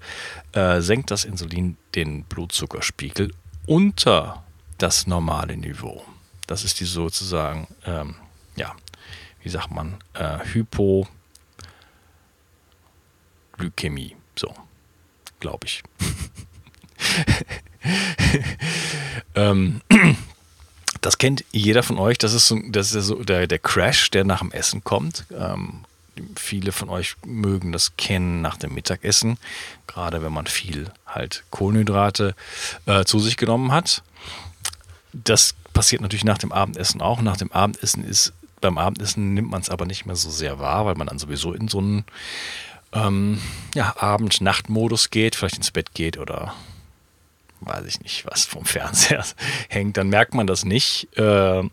äh, 0.52 0.82
senkt 0.82 1.12
das 1.12 1.24
Insulin 1.24 1.78
den 1.96 2.24
Blutzuckerspiegel 2.26 3.32
unter 3.66 4.44
das 4.78 5.08
normale 5.08 5.56
Niveau. 5.56 6.04
Das 6.46 6.66
ist 6.66 6.80
die 6.82 6.86
sozusagen, 6.86 7.68
ähm, 7.86 8.16
ja, 8.58 8.76
wie 9.42 9.50
sagt 9.50 9.72
man, 9.72 9.98
äh, 10.14 10.40
Hypo, 10.44 11.08
Glykämie. 13.54 14.16
So, 14.36 14.54
glaube 15.40 15.66
ich. 15.66 15.82
ähm, 19.36 19.82
das 21.06 21.20
kennt 21.20 21.46
jeder 21.52 21.84
von 21.84 22.00
euch. 22.00 22.18
Das 22.18 22.34
ist 22.34 22.48
so, 22.48 22.60
das 22.68 22.96
ist 22.96 23.06
so 23.06 23.24
der, 23.24 23.46
der 23.46 23.60
Crash, 23.60 24.10
der 24.10 24.24
nach 24.24 24.40
dem 24.40 24.52
Essen 24.52 24.84
kommt. 24.84 25.26
Ähm, 25.32 25.86
viele 26.36 26.72
von 26.72 26.90
euch 26.90 27.16
mögen 27.24 27.72
das 27.72 27.96
kennen 27.96 28.42
nach 28.42 28.58
dem 28.58 28.74
Mittagessen, 28.74 29.38
gerade 29.86 30.24
wenn 30.24 30.34
man 30.34 30.48
viel 30.48 30.90
halt 31.06 31.44
Kohlenhydrate 31.52 32.34
äh, 32.88 33.04
zu 33.06 33.20
sich 33.20 33.38
genommen 33.38 33.72
hat. 33.72 34.02
Das 35.14 35.54
passiert 35.74 36.02
natürlich 36.02 36.24
nach 36.24 36.40
dem 36.40 36.52
Abendessen 36.52 37.02
auch. 37.02 37.22
Nach 37.22 37.38
dem 37.38 37.52
Abendessen 37.52 38.04
ist 38.04 38.34
beim 38.60 38.80
Abendessen 38.80 39.36
nimmt 39.36 39.52
man 39.52 39.62
es 39.62 39.70
aber 39.70 39.86
nicht 39.86 40.08
mehr 40.08 40.16
so 40.16 40.32
sehr 40.32 40.58
wahr, 40.58 40.88
weil 40.88 40.96
man 40.96 41.06
dann 41.06 41.20
sowieso 41.20 41.54
in 41.54 41.68
so 41.68 41.78
einen 41.78 42.04
ähm, 42.94 43.40
ja, 43.76 43.96
Abend-Nacht-Modus 43.96 45.12
geht, 45.12 45.36
vielleicht 45.36 45.58
ins 45.58 45.70
Bett 45.70 45.94
geht 45.94 46.18
oder 46.18 46.56
weiß 47.66 47.86
ich 47.86 48.02
nicht, 48.02 48.26
was 48.26 48.46
vom 48.46 48.66
Fernseher 48.66 49.24
hängt, 49.70 49.98
dann 49.98 50.10
merkt 50.10 50.34
man 50.34 50.48
das 50.48 50.66
nicht, 50.66 51.16
äh, 51.18 51.64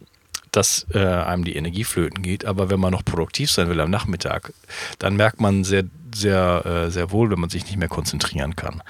dass 0.50 0.86
äh, 0.92 0.98
einem 0.98 1.44
die 1.44 1.56
Energie 1.56 1.84
flöten 1.84 2.22
geht. 2.22 2.44
Aber 2.44 2.70
wenn 2.70 2.80
man 2.80 2.92
noch 2.92 3.04
produktiv 3.04 3.50
sein 3.50 3.68
will 3.68 3.80
am 3.80 3.90
Nachmittag, 3.90 4.52
dann 4.98 5.16
merkt 5.16 5.40
man 5.40 5.64
sehr, 5.64 5.84
sehr, 6.14 6.66
äh, 6.66 6.90
sehr 6.90 7.10
wohl, 7.10 7.30
wenn 7.30 7.40
man 7.40 7.50
sich 7.50 7.64
nicht 7.64 7.78
mehr 7.78 7.88
konzentrieren 7.88 8.54
kann 8.56 8.82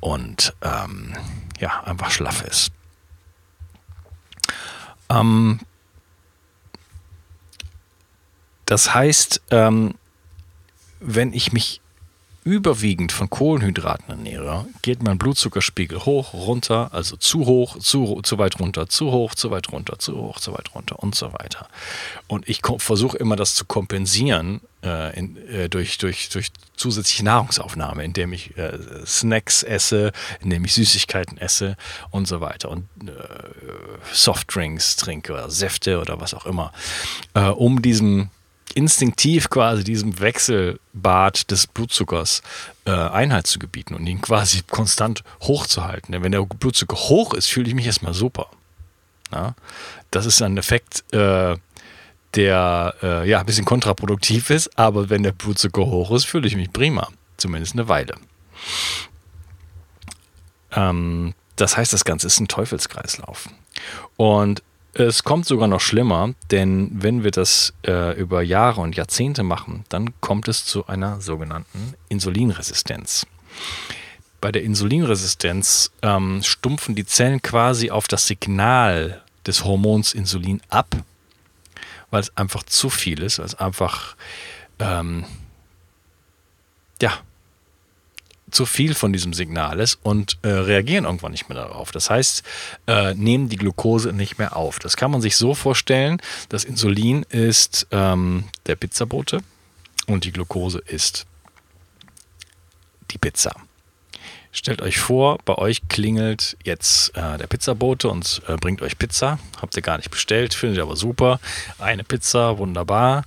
und 0.00 0.54
ähm, 0.62 1.14
ja, 1.60 1.82
einfach 1.84 2.10
schlaff 2.10 2.42
ist. 2.42 2.72
Ähm, 5.08 5.60
Das 8.68 8.92
heißt, 8.92 9.40
ähm, 9.50 9.94
wenn 11.00 11.32
ich 11.32 11.54
mich 11.54 11.80
überwiegend 12.48 13.12
von 13.12 13.28
Kohlenhydraten 13.28 14.08
ernähre, 14.08 14.66
geht 14.80 15.02
mein 15.02 15.18
Blutzuckerspiegel 15.18 16.06
hoch, 16.06 16.32
runter, 16.32 16.88
also 16.92 17.16
zu 17.16 17.44
hoch, 17.44 17.78
zu, 17.78 18.22
zu 18.22 18.38
weit 18.38 18.58
runter, 18.58 18.88
zu 18.88 19.12
hoch, 19.12 19.34
zu 19.34 19.50
weit 19.50 19.70
runter, 19.70 19.98
zu 19.98 20.16
hoch, 20.16 20.40
zu 20.40 20.54
weit 20.54 20.74
runter 20.74 20.98
und 20.98 21.14
so 21.14 21.32
weiter. 21.34 21.68
Und 22.26 22.48
ich 22.48 22.62
versuche 22.78 23.18
immer 23.18 23.36
das 23.36 23.54
zu 23.54 23.66
kompensieren 23.66 24.62
äh, 24.82 25.18
in, 25.18 25.36
äh, 25.48 25.68
durch, 25.68 25.98
durch, 25.98 26.30
durch 26.30 26.48
zusätzliche 26.74 27.24
Nahrungsaufnahme, 27.24 28.02
indem 28.02 28.32
ich 28.32 28.56
äh, 28.56 28.78
Snacks 29.04 29.62
esse, 29.62 30.12
indem 30.40 30.64
ich 30.64 30.72
Süßigkeiten 30.72 31.36
esse 31.36 31.76
und 32.10 32.26
so 32.26 32.40
weiter 32.40 32.70
und 32.70 32.88
äh, 33.06 33.12
Softdrinks 34.10 34.96
trinke 34.96 35.34
oder 35.34 35.50
Säfte 35.50 36.00
oder 36.00 36.18
was 36.18 36.32
auch 36.32 36.46
immer, 36.46 36.72
äh, 37.34 37.48
um 37.48 37.82
diesem 37.82 38.30
instinktiv 38.74 39.50
quasi 39.50 39.84
diesem 39.84 40.20
Wechselbad 40.20 41.50
des 41.50 41.66
Blutzuckers 41.66 42.42
äh, 42.84 42.90
Einheit 42.90 43.46
zu 43.46 43.58
gebieten 43.58 43.94
und 43.94 44.06
ihn 44.06 44.20
quasi 44.20 44.62
konstant 44.68 45.22
hochzuhalten. 45.42 46.12
Denn 46.12 46.22
wenn 46.22 46.32
der 46.32 46.42
Blutzucker 46.42 46.96
hoch 46.96 47.34
ist, 47.34 47.46
fühle 47.46 47.68
ich 47.68 47.74
mich 47.74 47.86
erstmal 47.86 48.14
super. 48.14 48.48
Ja? 49.32 49.54
Das 50.10 50.26
ist 50.26 50.42
ein 50.42 50.56
Effekt, 50.56 51.04
äh, 51.12 51.56
der 52.34 52.94
äh, 53.02 53.28
ja 53.28 53.40
ein 53.40 53.46
bisschen 53.46 53.64
kontraproduktiv 53.64 54.50
ist, 54.50 54.78
aber 54.78 55.10
wenn 55.10 55.22
der 55.22 55.32
Blutzucker 55.32 55.86
hoch 55.86 56.10
ist, 56.10 56.24
fühle 56.24 56.46
ich 56.46 56.56
mich 56.56 56.72
prima. 56.72 57.08
Zumindest 57.36 57.74
eine 57.74 57.88
Weile. 57.88 58.14
Ähm, 60.72 61.34
das 61.56 61.76
heißt, 61.76 61.92
das 61.92 62.04
Ganze 62.04 62.26
ist 62.26 62.40
ein 62.40 62.48
Teufelskreislauf. 62.48 63.48
Und 64.16 64.62
es 64.98 65.22
kommt 65.22 65.46
sogar 65.46 65.68
noch 65.68 65.80
schlimmer, 65.80 66.34
denn 66.50 66.90
wenn 66.92 67.22
wir 67.22 67.30
das 67.30 67.72
äh, 67.86 68.18
über 68.18 68.42
Jahre 68.42 68.80
und 68.80 68.96
Jahrzehnte 68.96 69.44
machen, 69.44 69.84
dann 69.88 70.20
kommt 70.20 70.48
es 70.48 70.64
zu 70.64 70.86
einer 70.88 71.20
sogenannten 71.20 71.94
Insulinresistenz. 72.08 73.26
Bei 74.40 74.50
der 74.50 74.62
Insulinresistenz 74.62 75.92
ähm, 76.02 76.42
stumpfen 76.42 76.94
die 76.94 77.06
Zellen 77.06 77.42
quasi 77.42 77.90
auf 77.90 78.08
das 78.08 78.26
Signal 78.26 79.22
des 79.46 79.64
Hormons 79.64 80.14
Insulin 80.14 80.60
ab, 80.68 80.96
weil 82.10 82.20
es 82.20 82.36
einfach 82.36 82.64
zu 82.64 82.90
viel 82.90 83.22
ist, 83.22 83.38
weil 83.38 83.46
es 83.46 83.54
einfach 83.54 84.16
ähm, 84.80 85.24
ja, 87.00 87.12
zu 88.50 88.66
viel 88.66 88.94
von 88.94 89.12
diesem 89.12 89.32
Signal 89.32 89.80
ist 89.80 89.98
und 90.02 90.38
äh, 90.42 90.48
reagieren 90.48 91.04
irgendwann 91.04 91.32
nicht 91.32 91.48
mehr 91.48 91.58
darauf. 91.58 91.90
Das 91.92 92.10
heißt, 92.10 92.42
äh, 92.86 93.14
nehmen 93.14 93.48
die 93.48 93.56
Glucose 93.56 94.12
nicht 94.12 94.38
mehr 94.38 94.56
auf. 94.56 94.78
Das 94.78 94.96
kann 94.96 95.10
man 95.10 95.20
sich 95.20 95.36
so 95.36 95.54
vorstellen, 95.54 96.20
das 96.48 96.64
Insulin 96.64 97.24
ist 97.28 97.86
ähm, 97.90 98.44
der 98.66 98.76
Pizzabote 98.76 99.40
und 100.06 100.24
die 100.24 100.32
Glucose 100.32 100.78
ist 100.86 101.26
die 103.10 103.18
Pizza. 103.18 103.54
Stellt 104.50 104.80
euch 104.80 104.98
vor, 104.98 105.38
bei 105.44 105.56
euch 105.56 105.88
klingelt 105.88 106.56
jetzt 106.64 107.16
äh, 107.16 107.36
der 107.36 107.46
Pizzabote 107.46 108.08
und 108.08 108.42
äh, 108.48 108.56
bringt 108.56 108.80
euch 108.80 108.98
Pizza. 108.98 109.38
Habt 109.60 109.76
ihr 109.76 109.82
gar 109.82 109.98
nicht 109.98 110.10
bestellt, 110.10 110.54
findet 110.54 110.78
ihr 110.78 110.82
aber 110.82 110.96
super. 110.96 111.38
Eine 111.78 112.02
Pizza, 112.02 112.58
wunderbar. 112.58 113.24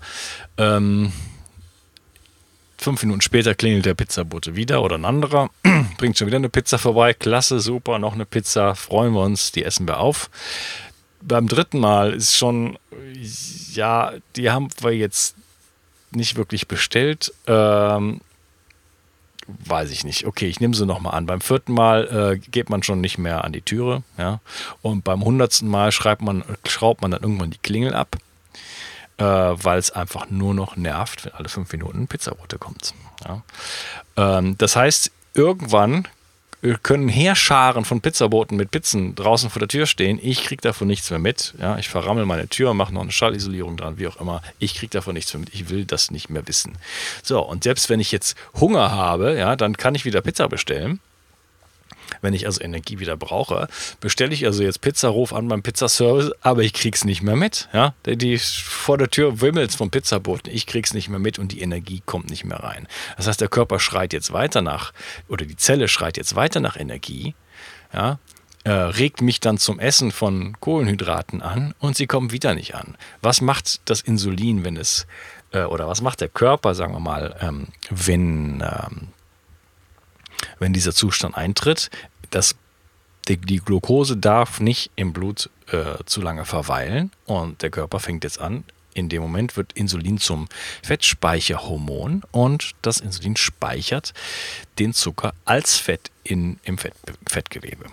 Ähm, 0.57 1.13
Fünf 2.81 3.03
Minuten 3.03 3.21
später 3.21 3.53
klingelt 3.53 3.85
der 3.85 3.93
Pizzabote 3.93 4.55
wieder 4.55 4.81
oder 4.81 4.95
ein 4.95 5.05
anderer, 5.05 5.51
bringt 5.97 6.17
schon 6.17 6.25
wieder 6.25 6.37
eine 6.37 6.49
Pizza 6.49 6.79
vorbei. 6.79 7.13
Klasse, 7.13 7.59
super, 7.59 7.99
noch 7.99 8.13
eine 8.15 8.25
Pizza, 8.25 8.73
freuen 8.73 9.13
wir 9.13 9.21
uns, 9.21 9.51
die 9.51 9.63
essen 9.63 9.87
wir 9.87 9.99
auf. 9.99 10.31
Beim 11.21 11.47
dritten 11.47 11.79
Mal 11.79 12.13
ist 12.13 12.35
schon, 12.35 12.79
ja, 13.71 14.13
die 14.35 14.49
haben 14.49 14.69
wir 14.79 14.95
jetzt 14.95 15.35
nicht 16.09 16.37
wirklich 16.37 16.67
bestellt. 16.67 17.31
Ähm, 17.45 18.21
weiß 19.45 19.91
ich 19.91 20.03
nicht. 20.03 20.25
Okay, 20.25 20.47
ich 20.47 20.59
nehme 20.59 20.73
sie 20.73 20.87
nochmal 20.87 21.13
an. 21.13 21.27
Beim 21.27 21.41
vierten 21.41 21.73
Mal 21.73 22.07
äh, 22.07 22.37
geht 22.49 22.71
man 22.71 22.81
schon 22.81 22.99
nicht 22.99 23.19
mehr 23.19 23.43
an 23.43 23.53
die 23.53 23.61
Türe. 23.61 24.01
Ja? 24.17 24.39
Und 24.81 25.03
beim 25.03 25.23
hundertsten 25.23 25.67
Mal 25.69 25.91
schreibt 25.91 26.23
man, 26.23 26.43
schraubt 26.67 27.03
man 27.03 27.11
dann 27.11 27.21
irgendwann 27.21 27.51
die 27.51 27.59
Klingel 27.59 27.93
ab 27.93 28.17
äh, 29.21 29.63
weil 29.63 29.77
es 29.77 29.91
einfach 29.91 30.29
nur 30.31 30.55
noch 30.55 30.75
nervt, 30.75 31.25
wenn 31.25 31.33
alle 31.33 31.47
fünf 31.47 31.71
Minuten 31.71 32.07
Pizzabote 32.07 32.57
kommt. 32.57 32.95
Ja. 33.23 33.43
Ähm, 34.17 34.57
das 34.57 34.75
heißt, 34.75 35.11
irgendwann 35.35 36.07
können 36.83 37.09
Heerscharen 37.09 37.85
von 37.85 38.01
Pizzaboten 38.01 38.55
mit 38.55 38.69
Pizzen 38.69 39.15
draußen 39.15 39.49
vor 39.49 39.59
der 39.59 39.67
Tür 39.67 39.87
stehen. 39.87 40.19
Ich 40.21 40.43
kriege 40.43 40.61
davon 40.61 40.87
nichts 40.87 41.09
mehr 41.09 41.19
mit. 41.19 41.55
Ja, 41.59 41.77
ich 41.77 41.89
verrammel 41.89 42.25
meine 42.25 42.47
Tür, 42.47 42.73
mache 42.75 42.93
noch 42.93 43.01
eine 43.01 43.11
Schallisolierung 43.11 43.77
dran, 43.77 43.97
wie 43.97 44.07
auch 44.07 44.17
immer. 44.17 44.41
Ich 44.59 44.75
kriege 44.75 44.91
davon 44.91 45.15
nichts 45.15 45.33
mehr 45.33 45.41
mit. 45.41 45.53
Ich 45.53 45.69
will 45.69 45.85
das 45.85 46.11
nicht 46.11 46.29
mehr 46.29 46.47
wissen. 46.47 46.77
So, 47.23 47.41
und 47.41 47.63
selbst 47.63 47.89
wenn 47.89 47.99
ich 47.99 48.11
jetzt 48.11 48.35
Hunger 48.59 48.91
habe, 48.91 49.37
ja, 49.37 49.55
dann 49.55 49.77
kann 49.77 49.95
ich 49.95 50.05
wieder 50.05 50.21
Pizza 50.21 50.47
bestellen. 50.49 50.99
Wenn 52.21 52.33
ich 52.33 52.45
also 52.45 52.61
Energie 52.61 52.99
wieder 52.99 53.17
brauche, 53.17 53.67
bestelle 53.99 54.33
ich 54.33 54.45
also 54.45 54.63
jetzt 54.63 54.81
Pizza, 54.81 55.09
ruf 55.09 55.33
an 55.33 55.47
beim 55.47 55.63
Pizzaservice, 55.63 56.31
aber 56.41 56.61
ich 56.61 56.73
krieg's 56.73 57.03
nicht 57.03 57.21
mehr 57.21 57.35
mit. 57.35 57.67
Ja? 57.73 57.93
Die 58.05 58.37
vor 58.37 58.97
der 58.97 59.09
Tür 59.09 59.41
wimmelt 59.41 59.73
vom 59.73 59.89
Pizzaboten, 59.89 60.53
ich 60.53 60.67
krieg's 60.67 60.93
nicht 60.93 61.09
mehr 61.09 61.19
mit 61.19 61.39
und 61.39 61.51
die 61.51 61.61
Energie 61.61 62.01
kommt 62.05 62.29
nicht 62.29 62.45
mehr 62.45 62.59
rein. 62.59 62.87
Das 63.17 63.27
heißt, 63.27 63.41
der 63.41 63.47
Körper 63.47 63.79
schreit 63.79 64.13
jetzt 64.13 64.31
weiter 64.31 64.61
nach, 64.61 64.93
oder 65.27 65.45
die 65.45 65.57
Zelle 65.57 65.87
schreit 65.87 66.17
jetzt 66.17 66.35
weiter 66.35 66.59
nach 66.59 66.77
Energie, 66.77 67.33
ja, 67.93 68.19
äh, 68.63 68.71
regt 68.71 69.21
mich 69.21 69.39
dann 69.39 69.57
zum 69.57 69.79
Essen 69.79 70.11
von 70.11 70.55
Kohlenhydraten 70.59 71.41
an 71.41 71.73
und 71.79 71.97
sie 71.97 72.05
kommen 72.05 72.31
wieder 72.31 72.53
nicht 72.53 72.75
an. 72.75 72.95
Was 73.21 73.41
macht 73.41 73.81
das 73.89 74.01
Insulin, 74.01 74.63
wenn 74.63 74.77
es, 74.77 75.07
äh, 75.51 75.63
oder 75.63 75.87
was 75.87 76.01
macht 76.01 76.21
der 76.21 76.29
Körper, 76.29 76.75
sagen 76.75 76.93
wir 76.93 76.99
mal, 76.99 77.35
ähm, 77.41 77.69
wenn 77.89 78.61
ähm, 78.61 79.07
wenn 80.59 80.73
dieser 80.73 80.93
Zustand 80.93 81.35
eintritt. 81.35 81.89
Das, 82.31 82.55
die, 83.27 83.37
die 83.37 83.59
Glucose 83.59 84.17
darf 84.17 84.59
nicht 84.59 84.91
im 84.95 85.13
Blut 85.13 85.49
äh, 85.67 86.03
zu 86.05 86.21
lange 86.21 86.45
verweilen. 86.45 87.11
Und 87.25 87.61
der 87.61 87.69
Körper 87.69 87.99
fängt 87.99 88.23
jetzt 88.23 88.39
an, 88.39 88.63
in 88.93 89.09
dem 89.09 89.21
Moment 89.21 89.55
wird 89.57 89.73
Insulin 89.73 90.17
zum 90.17 90.47
Fettspeicherhormon 90.83 92.23
und 92.31 92.71
das 92.81 92.99
Insulin 92.99 93.37
speichert 93.37 94.13
den 94.79 94.93
Zucker 94.93 95.33
als 95.45 95.77
Fett 95.77 96.11
in, 96.23 96.59
im 96.63 96.77
Fett, 96.77 96.93
Fettgewebe. 97.27 97.85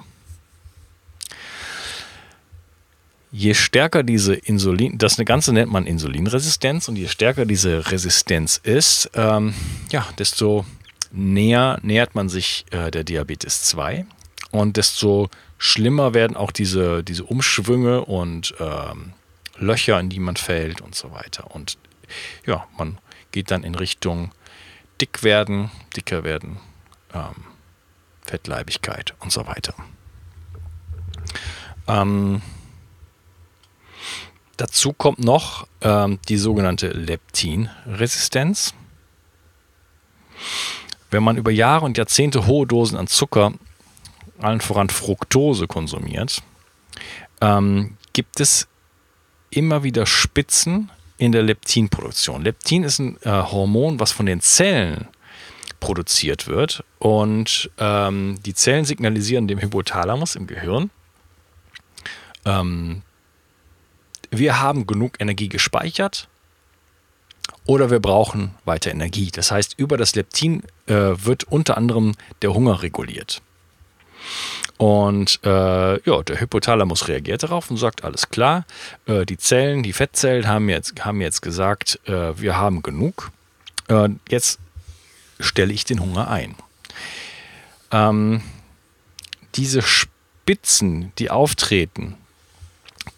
Je 3.31 3.53
stärker 3.53 4.03
diese 4.03 4.35
Insulin, 4.35 4.97
das 4.97 5.17
Ganze 5.19 5.53
nennt 5.53 5.71
man 5.71 5.87
Insulinresistenz 5.87 6.89
und 6.89 6.97
je 6.97 7.09
stärker 7.09 7.45
diese 7.45 7.91
Resistenz 7.91 8.59
ist, 8.63 9.11
ähm, 9.15 9.55
ja, 9.91 10.09
desto 10.19 10.65
näher 11.11 11.79
nähert 11.83 12.15
man 12.15 12.29
sich 12.31 12.65
äh, 12.71 12.91
der 12.91 13.05
Diabetes 13.05 13.65
2 13.65 14.07
und 14.51 14.77
desto 14.77 15.29
schlimmer 15.59 16.15
werden 16.15 16.37
auch 16.37 16.53
diese, 16.53 17.05
diese 17.05 17.25
Umschwünge 17.25 18.05
und 18.05 18.55
ähm, 18.61 19.13
Löcher, 19.57 19.99
in 19.99 20.09
die 20.09 20.21
man 20.21 20.37
fällt 20.37 20.81
und 20.81 20.95
so 20.95 21.13
weiter. 21.13 21.55
Und 21.55 21.79
ja, 22.47 22.67
man 22.79 22.99
geht 23.33 23.51
dann 23.51 23.65
in 23.65 23.75
Richtung 23.75 24.33
dick 25.01 25.23
werden, 25.23 25.71
dicker 25.97 26.25
werden, 26.25 26.59
ähm, 27.13 27.45
Fettleibigkeit 28.23 29.15
und 29.21 29.33
so 29.33 29.47
weiter. 29.47 29.75
Ähm, 31.87 32.43
dazu 34.57 34.93
kommt 34.93 35.19
noch 35.19 35.67
ähm, 35.81 36.19
die 36.29 36.37
sogenannte 36.37 36.89
Leptinresistenz. 36.89 38.75
Wenn 41.11 41.23
man 41.23 41.37
über 41.37 41.51
Jahre 41.51 41.85
und 41.85 41.97
Jahrzehnte 41.97 42.47
hohe 42.47 42.67
Dosen 42.67 42.99
an 42.99 43.07
Zucker, 43.07 43.55
allen 44.41 44.61
voran 44.61 44.91
Fructose, 44.91 45.67
konsumiert, 45.67 46.43
ähm, 47.41 47.97
gibt 48.13 48.41
es 48.41 48.69
immer 49.51 49.83
wieder 49.83 50.07
Spitzen 50.07 50.91
in 51.17 51.33
der 51.33 51.43
Leptinproduktion. 51.43 52.43
Leptin 52.43 52.85
ist 52.85 52.99
ein 52.99 53.17
äh, 53.23 53.31
Hormon, 53.31 54.01
was 54.01 54.13
von 54.13 54.27
den 54.27 54.41
Zellen 54.41 55.09
produziert 55.81 56.47
wird 56.47 56.85
und 56.99 57.71
ähm, 57.79 58.39
die 58.45 58.55
Zellen 58.55 58.85
signalisieren 58.85 59.49
dem 59.49 59.61
Hypothalamus 59.61 60.37
im 60.37 60.47
Gehirn, 60.47 60.91
ähm, 62.45 63.03
wir 64.31 64.61
haben 64.61 64.87
genug 64.87 65.21
Energie 65.21 65.49
gespeichert, 65.49 66.29
oder 67.69 67.91
wir 67.91 68.01
brauchen 68.01 68.55
weiter 68.65 68.91
Energie. 68.91 69.31
Das 69.31 69.51
heißt, 69.51 69.75
über 69.77 69.99
das 69.99 70.15
Leptin 70.15 70.63
äh, 70.87 70.95
wird 70.95 71.45
unter 71.45 71.77
anderem 71.77 72.15
der 72.41 72.55
Hunger 72.55 72.83
reguliert. 72.83 73.43
Und 74.77 75.41
äh, 75.45 75.49
ja, 76.03 76.23
der 76.23 76.41
Hypothalamus 76.41 77.09
reagiert 77.09 77.43
darauf 77.43 77.71
und 77.71 77.79
sagt, 77.79 78.05
alles 78.05 78.31
klar, 78.31 78.65
äh, 79.07 79.27
die 79.27 79.37
Zellen, 79.37 79.83
die 79.83 79.93
Fettzellen 79.93 80.47
haben 80.47 80.69
jetzt, 80.69 81.05
haben 81.05 81.21
jetzt 81.21 81.43
gesagt, 81.43 81.99
äh, 82.07 82.39
wir 82.41 82.57
haben 82.57 82.83
genug. 82.83 83.33
Äh, 83.89 84.11
jetzt 84.29 84.61
stelle 85.41 85.73
ich 85.73 85.85
den 85.85 86.01
Hunger 86.01 86.29
ein. 86.29 86.55
Ähm, 87.91 88.43
diese 89.57 89.83
Spitzen, 89.83 91.13
die 91.19 91.31
auftreten, 91.31 92.15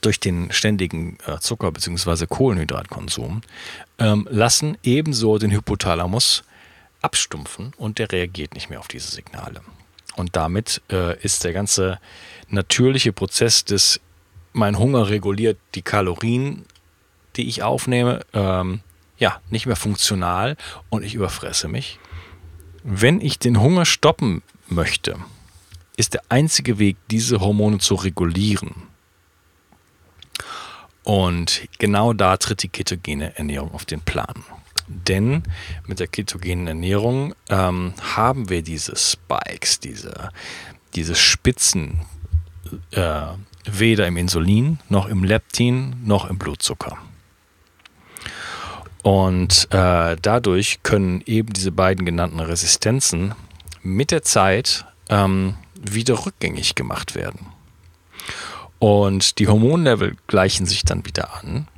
durch 0.00 0.20
den 0.20 0.50
ständigen 0.52 1.18
äh, 1.26 1.38
Zucker- 1.40 1.72
bzw. 1.72 2.26
Kohlenhydratkonsum 2.26 3.42
ähm, 3.98 4.26
lassen 4.30 4.78
ebenso 4.82 5.38
den 5.38 5.50
Hypothalamus 5.50 6.44
abstumpfen 7.02 7.72
und 7.76 7.98
der 7.98 8.10
reagiert 8.12 8.54
nicht 8.54 8.70
mehr 8.70 8.80
auf 8.80 8.88
diese 8.88 9.10
Signale. 9.10 9.60
Und 10.20 10.36
damit 10.36 10.82
äh, 10.92 11.18
ist 11.22 11.44
der 11.44 11.54
ganze 11.54 11.98
natürliche 12.50 13.10
Prozess 13.10 13.64
des, 13.64 14.00
mein 14.52 14.78
Hunger 14.78 15.08
reguliert 15.08 15.58
die 15.74 15.80
Kalorien, 15.80 16.66
die 17.36 17.48
ich 17.48 17.62
aufnehme, 17.62 18.20
ähm, 18.34 18.80
ja, 19.16 19.40
nicht 19.48 19.64
mehr 19.64 19.76
funktional 19.76 20.58
und 20.90 21.04
ich 21.04 21.14
überfresse 21.14 21.68
mich. 21.68 21.98
Wenn 22.82 23.22
ich 23.22 23.38
den 23.38 23.60
Hunger 23.62 23.86
stoppen 23.86 24.42
möchte, 24.68 25.16
ist 25.96 26.12
der 26.12 26.22
einzige 26.28 26.78
Weg, 26.78 26.98
diese 27.10 27.40
Hormone 27.40 27.78
zu 27.78 27.94
regulieren. 27.94 28.74
Und 31.02 31.66
genau 31.78 32.12
da 32.12 32.36
tritt 32.36 32.62
die 32.62 32.68
ketogene 32.68 33.38
Ernährung 33.38 33.72
auf 33.72 33.86
den 33.86 34.02
Plan. 34.02 34.44
Denn 34.92 35.44
mit 35.86 36.00
der 36.00 36.08
ketogenen 36.08 36.66
Ernährung 36.66 37.34
ähm, 37.48 37.94
haben 38.14 38.48
wir 38.50 38.62
diese 38.62 38.96
Spikes, 38.96 39.78
diese, 39.78 40.30
diese 40.94 41.14
Spitzen, 41.14 42.00
äh, 42.90 43.22
weder 43.64 44.06
im 44.06 44.16
Insulin 44.16 44.80
noch 44.88 45.06
im 45.06 45.22
Leptin 45.22 45.94
noch 46.04 46.28
im 46.28 46.38
Blutzucker. 46.38 46.98
Und 49.02 49.68
äh, 49.70 50.16
dadurch 50.20 50.82
können 50.82 51.22
eben 51.24 51.52
diese 51.52 51.72
beiden 51.72 52.04
genannten 52.04 52.40
Resistenzen 52.40 53.34
mit 53.82 54.10
der 54.10 54.22
Zeit 54.22 54.84
ähm, 55.08 55.54
wieder 55.80 56.26
rückgängig 56.26 56.74
gemacht 56.74 57.14
werden. 57.14 57.46
Und 58.78 59.38
die 59.38 59.48
Hormonlevel 59.48 60.16
gleichen 60.26 60.66
sich 60.66 60.84
dann 60.84 61.06
wieder 61.06 61.34
an, 61.34 61.68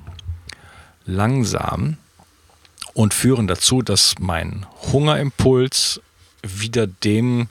langsam, 1.04 1.96
und 2.94 3.14
führen 3.14 3.46
dazu, 3.46 3.82
dass 3.82 4.14
mein 4.18 4.66
Hungerimpuls 4.92 6.00
wieder 6.42 6.86
dem 6.86 7.48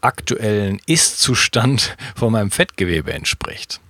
aktuellen 0.00 0.80
Ist-Zustand 0.86 1.96
von 2.16 2.32
meinem 2.32 2.50
Fettgewebe 2.50 3.12
entspricht. 3.12 3.80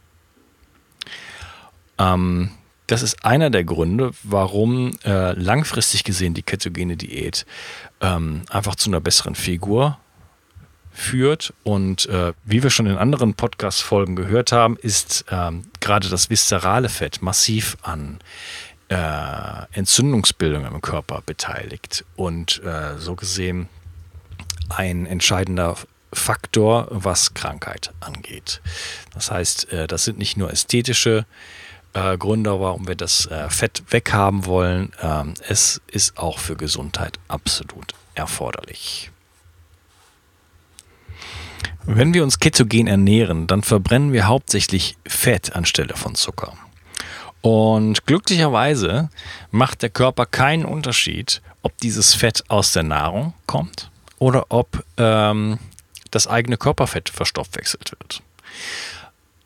Ähm, 1.99 2.51
das 2.87 3.03
ist 3.03 3.25
einer 3.25 3.49
der 3.51 3.65
Gründe, 3.65 4.11
warum 4.23 4.93
äh, 5.05 5.33
langfristig 5.33 6.05
gesehen 6.05 6.35
die 6.35 6.43
ketogene 6.43 6.97
Diät 6.97 7.47
ähm, 8.01 8.43
einfach 8.51 8.75
zu 8.75 8.91
einer 8.91 9.01
besseren 9.01 9.35
Figur 9.35 9.99
führt. 10.93 11.55
Und 11.63 12.07
äh, 12.07 12.33
wie 12.45 12.63
wir 12.63 12.71
schon 12.71 12.87
in 12.87 12.97
anderen 12.97 13.35
Podcast-Folgen 13.35 14.17
gehört 14.17 14.53
haben, 14.53 14.77
ist 14.77 15.25
ähm, 15.31 15.65
gerade 15.81 16.09
das 16.09 16.29
viszerale 16.29 16.89
Fett 16.89 17.23
massiv 17.23 17.79
an 17.83 18.19
äh, 18.93 19.79
Entzündungsbildung 19.79 20.67
im 20.67 20.83
Körper 20.83 21.23
beteiligt 21.25 22.05
und 22.15 22.63
äh, 22.63 22.99
so 22.99 23.15
gesehen 23.15 23.69
ein 24.69 25.07
entscheidender 25.07 25.77
Faktor, 26.13 26.89
was 26.91 27.33
Krankheit 27.33 27.93
angeht. 28.01 28.61
Das 29.15 29.31
heißt, 29.31 29.73
äh, 29.73 29.87
das 29.87 30.05
sind 30.05 30.19
nicht 30.19 30.37
nur 30.37 30.53
ästhetische 30.53 31.25
äh, 31.95 32.19
Gründe, 32.19 32.61
warum 32.61 32.87
wir 32.87 32.95
das 32.95 33.27
äh, 33.27 33.49
Fett 33.49 33.83
weghaben 33.89 34.45
wollen. 34.45 34.93
Ähm, 35.01 35.35
es 35.49 35.81
ist 35.87 36.19
auch 36.19 36.39
für 36.39 36.57
Gesundheit 36.57 37.19
absolut 37.29 37.95
erforderlich. 38.15 39.11
Wenn 41.85 42.13
wir 42.13 42.23
uns 42.23 42.39
ketogen 42.39 42.87
ernähren, 42.87 43.47
dann 43.47 43.63
verbrennen 43.63 44.13
wir 44.13 44.27
hauptsächlich 44.27 44.97
Fett 45.07 45.57
anstelle 45.57 45.97
von 45.97 46.15
Zucker. 46.15 46.55
Und 47.43 48.07
glücklicherweise 48.07 49.11
macht 49.51 49.83
der 49.83 49.91
Körper 49.91 50.27
keinen 50.27 50.65
Unterschied, 50.65 51.43
ob 51.63 51.77
dieses 51.79 52.15
Fett 52.15 52.45
aus 52.49 52.73
der 52.73 52.85
Nahrung 52.85 53.35
kommt 53.47 53.91
oder 54.19 54.47
ob 54.49 54.85
ähm, 54.97 55.59
das 56.13 56.29
eigene 56.29 56.57
Körperfett 56.57 57.09
verstoffwechselt 57.09 57.91
wird. 57.91 58.23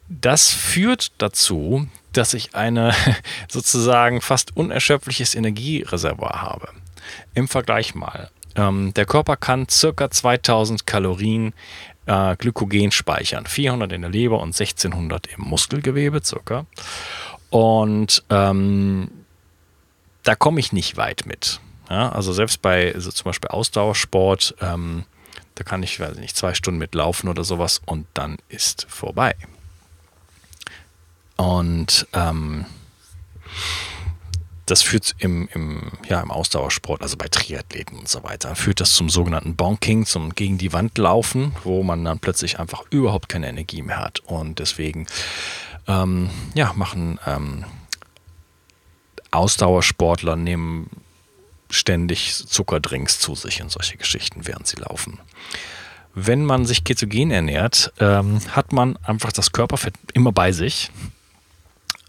Das 0.08 0.52
führt 0.52 1.12
dazu, 1.18 1.88
dass 2.12 2.34
ich 2.34 2.54
eine 2.54 2.94
sozusagen 3.48 4.20
fast 4.20 4.56
unerschöpfliches 4.56 5.34
Energiereservoir 5.34 6.42
habe. 6.42 6.68
Im 7.34 7.48
Vergleich 7.48 7.94
mal. 7.94 8.30
Ähm, 8.56 8.92
der 8.94 9.06
Körper 9.06 9.36
kann 9.36 9.68
circa 9.68 10.10
2000 10.10 10.86
Kalorien 10.86 11.54
äh, 12.06 12.36
Glykogen 12.36 12.92
speichern. 12.92 13.46
400 13.46 13.92
in 13.92 14.02
der 14.02 14.10
Leber 14.10 14.40
und 14.40 14.48
1600 14.48 15.26
im 15.26 15.44
Muskelgewebe 15.44 16.22
circa. 16.22 16.66
Und 17.56 18.22
ähm, 18.28 19.10
da 20.24 20.34
komme 20.34 20.60
ich 20.60 20.72
nicht 20.74 20.98
weit 20.98 21.24
mit. 21.24 21.58
Ja, 21.88 22.10
also 22.10 22.34
selbst 22.34 22.60
bei 22.60 22.94
also 22.94 23.10
zum 23.10 23.24
Beispiel 23.24 23.48
Ausdauersport, 23.48 24.56
ähm, 24.60 25.06
da 25.54 25.64
kann 25.64 25.82
ich, 25.82 25.98
weiß 25.98 26.18
nicht, 26.18 26.36
zwei 26.36 26.52
Stunden 26.52 26.76
mitlaufen 26.76 27.30
oder 27.30 27.44
sowas 27.44 27.80
und 27.86 28.06
dann 28.12 28.36
ist 28.50 28.84
vorbei. 28.90 29.34
Und 31.36 32.06
ähm, 32.12 32.66
das 34.66 34.82
führt 34.82 35.14
im, 35.18 35.48
im, 35.54 35.92
ja, 36.06 36.20
im 36.20 36.30
Ausdauersport, 36.30 37.00
also 37.00 37.16
bei 37.16 37.28
Triathleten 37.28 37.98
und 37.98 38.08
so 38.10 38.22
weiter, 38.22 38.54
führt 38.54 38.80
das 38.82 38.92
zum 38.92 39.08
sogenannten 39.08 39.56
Bonking, 39.56 40.04
zum 40.04 40.34
gegen 40.34 40.58
die 40.58 40.74
Wand 40.74 40.98
laufen, 40.98 41.56
wo 41.64 41.82
man 41.82 42.04
dann 42.04 42.18
plötzlich 42.18 42.58
einfach 42.58 42.84
überhaupt 42.90 43.30
keine 43.30 43.48
Energie 43.48 43.80
mehr 43.80 43.98
hat. 43.98 44.20
Und 44.20 44.58
deswegen 44.58 45.06
ähm, 45.88 46.30
ja, 46.54 46.72
machen 46.74 47.18
ähm, 47.26 47.64
Ausdauersportler 49.30 50.36
nehmen 50.36 50.90
ständig 51.70 52.34
Zuckerdrinks 52.34 53.18
zu 53.18 53.34
sich 53.34 53.62
und 53.62 53.70
solche 53.70 53.96
Geschichten, 53.96 54.46
während 54.46 54.66
sie 54.66 54.76
laufen. 54.76 55.18
Wenn 56.14 56.44
man 56.44 56.64
sich 56.64 56.84
ketogen 56.84 57.30
ernährt, 57.30 57.92
ähm, 57.98 58.40
hat 58.54 58.72
man 58.72 58.96
einfach 59.04 59.32
das 59.32 59.52
Körperfett 59.52 59.94
immer 60.14 60.32
bei 60.32 60.52
sich. 60.52 60.90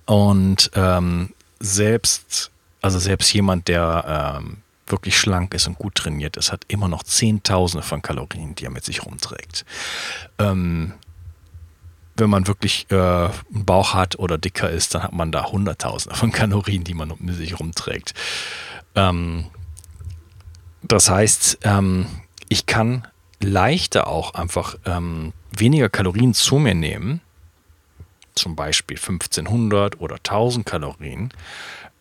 Und 0.05 0.71
ähm, 0.75 1.33
selbst, 1.59 2.51
also 2.81 2.99
selbst 2.99 3.33
jemand, 3.33 3.67
der 3.67 4.39
ähm, 4.39 4.57
wirklich 4.85 5.17
schlank 5.17 5.53
ist 5.53 5.67
und 5.67 5.77
gut 5.77 5.95
trainiert 5.95 6.37
ist, 6.37 6.53
hat 6.53 6.63
immer 6.69 6.87
noch 6.87 7.03
Zehntausende 7.03 7.85
von 7.85 8.01
Kalorien, 8.01 8.55
die 8.55 8.65
er 8.65 8.71
mit 8.71 8.85
sich 8.85 9.05
rumträgt. 9.05 9.65
Ähm, 10.39 10.93
wenn 12.17 12.29
man 12.29 12.47
wirklich 12.47 12.87
äh, 12.89 12.95
einen 12.95 13.65
Bauch 13.65 13.93
hat 13.93 14.19
oder 14.19 14.37
dicker 14.37 14.69
ist, 14.69 14.95
dann 14.95 15.03
hat 15.03 15.13
man 15.13 15.31
da 15.31 15.45
Hunderttausende 15.45 16.17
von 16.17 16.31
Kalorien, 16.31 16.83
die 16.83 16.93
man 16.93 17.13
mit 17.19 17.35
sich 17.35 17.59
rumträgt. 17.59 18.13
Ähm, 18.95 19.45
das 20.81 21.09
heißt, 21.09 21.59
ähm, 21.63 22.07
ich 22.49 22.65
kann 22.65 23.07
leichter 23.41 24.07
auch 24.07 24.33
einfach 24.33 24.75
ähm, 24.85 25.33
weniger 25.51 25.89
Kalorien 25.89 26.33
zu 26.33 26.57
mir 26.57 26.75
nehmen, 26.75 27.21
zum 28.35 28.55
Beispiel 28.55 28.97
1500 28.97 29.99
oder 29.99 30.15
1000 30.15 30.65
Kalorien, 30.65 31.31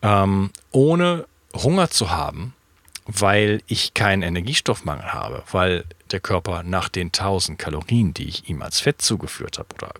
ähm, 0.01 0.51
ohne 0.71 1.25
Hunger 1.53 1.89
zu 1.89 2.11
haben, 2.11 2.53
weil 3.05 3.61
ich 3.67 3.93
keinen 3.93 4.21
Energiestoffmangel 4.21 5.13
habe, 5.13 5.43
weil 5.51 5.85
der 6.11 6.19
Körper 6.19 6.63
nach 6.63 6.89
den 6.89 7.07
1000 7.07 7.57
Kalorien, 7.57 8.13
die 8.13 8.27
ich 8.27 8.49
ihm 8.49 8.61
als 8.61 8.79
Fett 8.79 9.01
zugeführt 9.01 9.57
habe 9.57 9.69
oder 9.75 9.91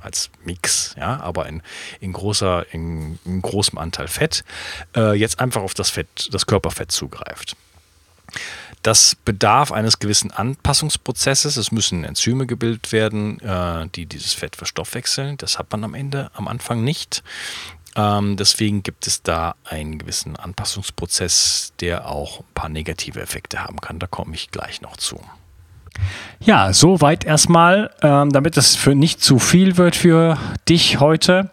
als 0.00 0.30
Mix, 0.44 0.94
ja, 0.98 1.20
aber 1.20 1.46
in, 1.46 1.62
in 2.00 2.12
großer, 2.12 2.66
in, 2.72 3.18
in 3.24 3.42
großem 3.42 3.78
Anteil 3.78 4.08
Fett, 4.08 4.44
äh, 4.96 5.14
jetzt 5.14 5.40
einfach 5.40 5.62
auf 5.62 5.74
das 5.74 5.90
Fett, 5.90 6.28
das 6.32 6.46
Körperfett 6.46 6.92
zugreift. 6.92 7.56
Das 8.82 9.16
bedarf 9.16 9.72
eines 9.72 9.98
gewissen 9.98 10.30
Anpassungsprozesses. 10.30 11.56
Es 11.56 11.72
müssen 11.72 12.04
Enzyme 12.04 12.46
gebildet 12.46 12.92
werden, 12.92 13.40
äh, 13.40 13.88
die 13.88 14.06
dieses 14.06 14.34
Fett 14.34 14.54
verstoffwechseln. 14.54 15.36
Das 15.36 15.58
hat 15.58 15.72
man 15.72 15.82
am 15.82 15.94
Ende, 15.94 16.30
am 16.34 16.46
Anfang 16.46 16.84
nicht. 16.84 17.22
Ähm, 17.96 18.36
deswegen 18.36 18.82
gibt 18.84 19.06
es 19.06 19.22
da 19.22 19.56
einen 19.64 19.98
gewissen 19.98 20.36
Anpassungsprozess, 20.36 21.72
der 21.80 22.08
auch 22.08 22.40
ein 22.40 22.54
paar 22.54 22.68
negative 22.68 23.20
Effekte 23.20 23.60
haben 23.60 23.80
kann. 23.80 23.98
Da 23.98 24.06
komme 24.06 24.34
ich 24.34 24.50
gleich 24.50 24.80
noch 24.80 24.96
zu. 24.96 25.20
Ja, 26.40 26.72
soweit 26.72 27.24
erstmal, 27.24 27.90
ähm, 28.00 28.30
damit 28.30 28.56
es 28.56 28.76
für 28.76 28.94
nicht 28.94 29.22
zu 29.22 29.38
viel 29.38 29.76
wird 29.76 29.96
für 29.96 30.38
dich 30.68 31.00
heute. 31.00 31.50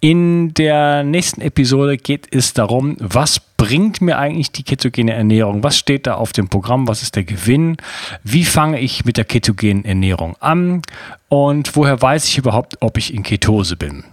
In 0.00 0.52
der 0.54 1.04
nächsten 1.04 1.40
Episode 1.40 1.96
geht 1.96 2.34
es 2.34 2.52
darum, 2.52 2.96
was 2.98 3.38
bringt 3.38 4.00
mir 4.00 4.18
eigentlich 4.18 4.50
die 4.50 4.64
ketogene 4.64 5.12
Ernährung? 5.12 5.62
Was 5.62 5.78
steht 5.78 6.06
da 6.06 6.14
auf 6.14 6.32
dem 6.32 6.48
Programm? 6.48 6.88
Was 6.88 7.02
ist 7.02 7.16
der 7.16 7.24
Gewinn? 7.24 7.76
Wie 8.22 8.44
fange 8.44 8.80
ich 8.80 9.04
mit 9.04 9.16
der 9.16 9.24
ketogenen 9.24 9.84
Ernährung 9.84 10.36
an? 10.40 10.82
Und 11.28 11.76
woher 11.76 12.02
weiß 12.02 12.26
ich 12.26 12.38
überhaupt, 12.38 12.76
ob 12.80 12.98
ich 12.98 13.14
in 13.14 13.22
Ketose 13.22 13.76
bin? 13.76 14.04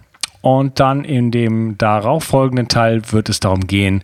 Und 0.42 0.80
dann 0.80 1.04
in 1.04 1.30
dem 1.30 1.78
darauf 1.78 2.24
folgenden 2.24 2.68
Teil 2.68 3.00
wird 3.12 3.28
es 3.28 3.40
darum 3.40 3.66
gehen, 3.66 4.02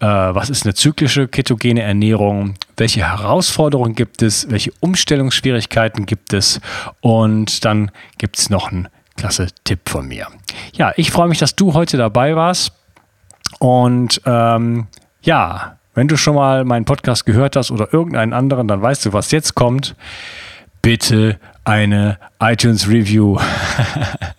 äh, 0.00 0.06
was 0.06 0.50
ist 0.50 0.64
eine 0.64 0.74
zyklische 0.74 1.28
ketogene 1.28 1.82
Ernährung, 1.82 2.54
welche 2.76 3.00
Herausforderungen 3.00 3.94
gibt 3.94 4.22
es, 4.22 4.50
welche 4.50 4.70
Umstellungsschwierigkeiten 4.80 6.06
gibt 6.06 6.34
es 6.34 6.60
und 7.00 7.64
dann 7.64 7.90
gibt 8.18 8.38
es 8.38 8.50
noch 8.50 8.70
einen 8.70 8.88
klasse 9.16 9.48
Tipp 9.64 9.88
von 9.88 10.06
mir. 10.06 10.28
Ja, 10.74 10.92
ich 10.96 11.10
freue 11.10 11.28
mich, 11.28 11.38
dass 11.38 11.56
du 11.56 11.74
heute 11.74 11.96
dabei 11.96 12.36
warst. 12.36 12.72
Und 13.58 14.20
ähm, 14.26 14.86
ja, 15.22 15.78
wenn 15.94 16.06
du 16.06 16.16
schon 16.16 16.34
mal 16.34 16.64
meinen 16.64 16.84
Podcast 16.84 17.26
gehört 17.26 17.56
hast 17.56 17.70
oder 17.70 17.92
irgendeinen 17.92 18.32
anderen, 18.32 18.68
dann 18.68 18.80
weißt 18.80 19.06
du, 19.06 19.12
was 19.12 19.30
jetzt 19.30 19.54
kommt. 19.54 19.96
Bitte 20.80 21.40
eine 21.68 22.18
iTunes 22.40 22.88
Review 22.88 23.38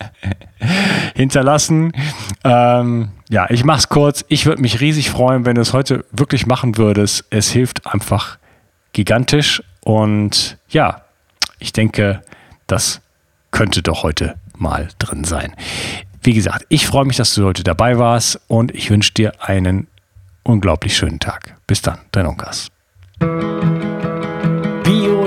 hinterlassen. 1.15 1.91
Ähm, 2.43 3.09
ja, 3.29 3.49
ich 3.49 3.63
mache 3.63 3.79
es 3.79 3.89
kurz. 3.89 4.25
Ich 4.27 4.45
würde 4.45 4.61
mich 4.61 4.81
riesig 4.81 5.11
freuen, 5.11 5.45
wenn 5.45 5.55
du 5.55 5.61
es 5.61 5.73
heute 5.73 6.05
wirklich 6.11 6.47
machen 6.47 6.77
würdest. 6.77 7.25
Es 7.29 7.51
hilft 7.51 7.85
einfach 7.85 8.37
gigantisch 8.93 9.61
und 9.81 10.57
ja, 10.69 11.03
ich 11.59 11.71
denke, 11.71 12.21
das 12.67 13.01
könnte 13.51 13.83
doch 13.83 14.03
heute 14.03 14.35
mal 14.57 14.89
drin 14.97 15.23
sein. 15.23 15.53
Wie 16.23 16.33
gesagt, 16.33 16.65
ich 16.69 16.87
freue 16.87 17.05
mich, 17.05 17.17
dass 17.17 17.33
du 17.35 17.45
heute 17.45 17.63
dabei 17.63 17.97
warst 17.97 18.41
und 18.47 18.73
ich 18.73 18.89
wünsche 18.89 19.13
dir 19.13 19.33
einen 19.39 19.87
unglaublich 20.43 20.97
schönen 20.97 21.19
Tag. 21.19 21.55
Bis 21.67 21.81
dann, 21.81 21.99
dein 22.11 22.25
Onkas. 22.25 22.69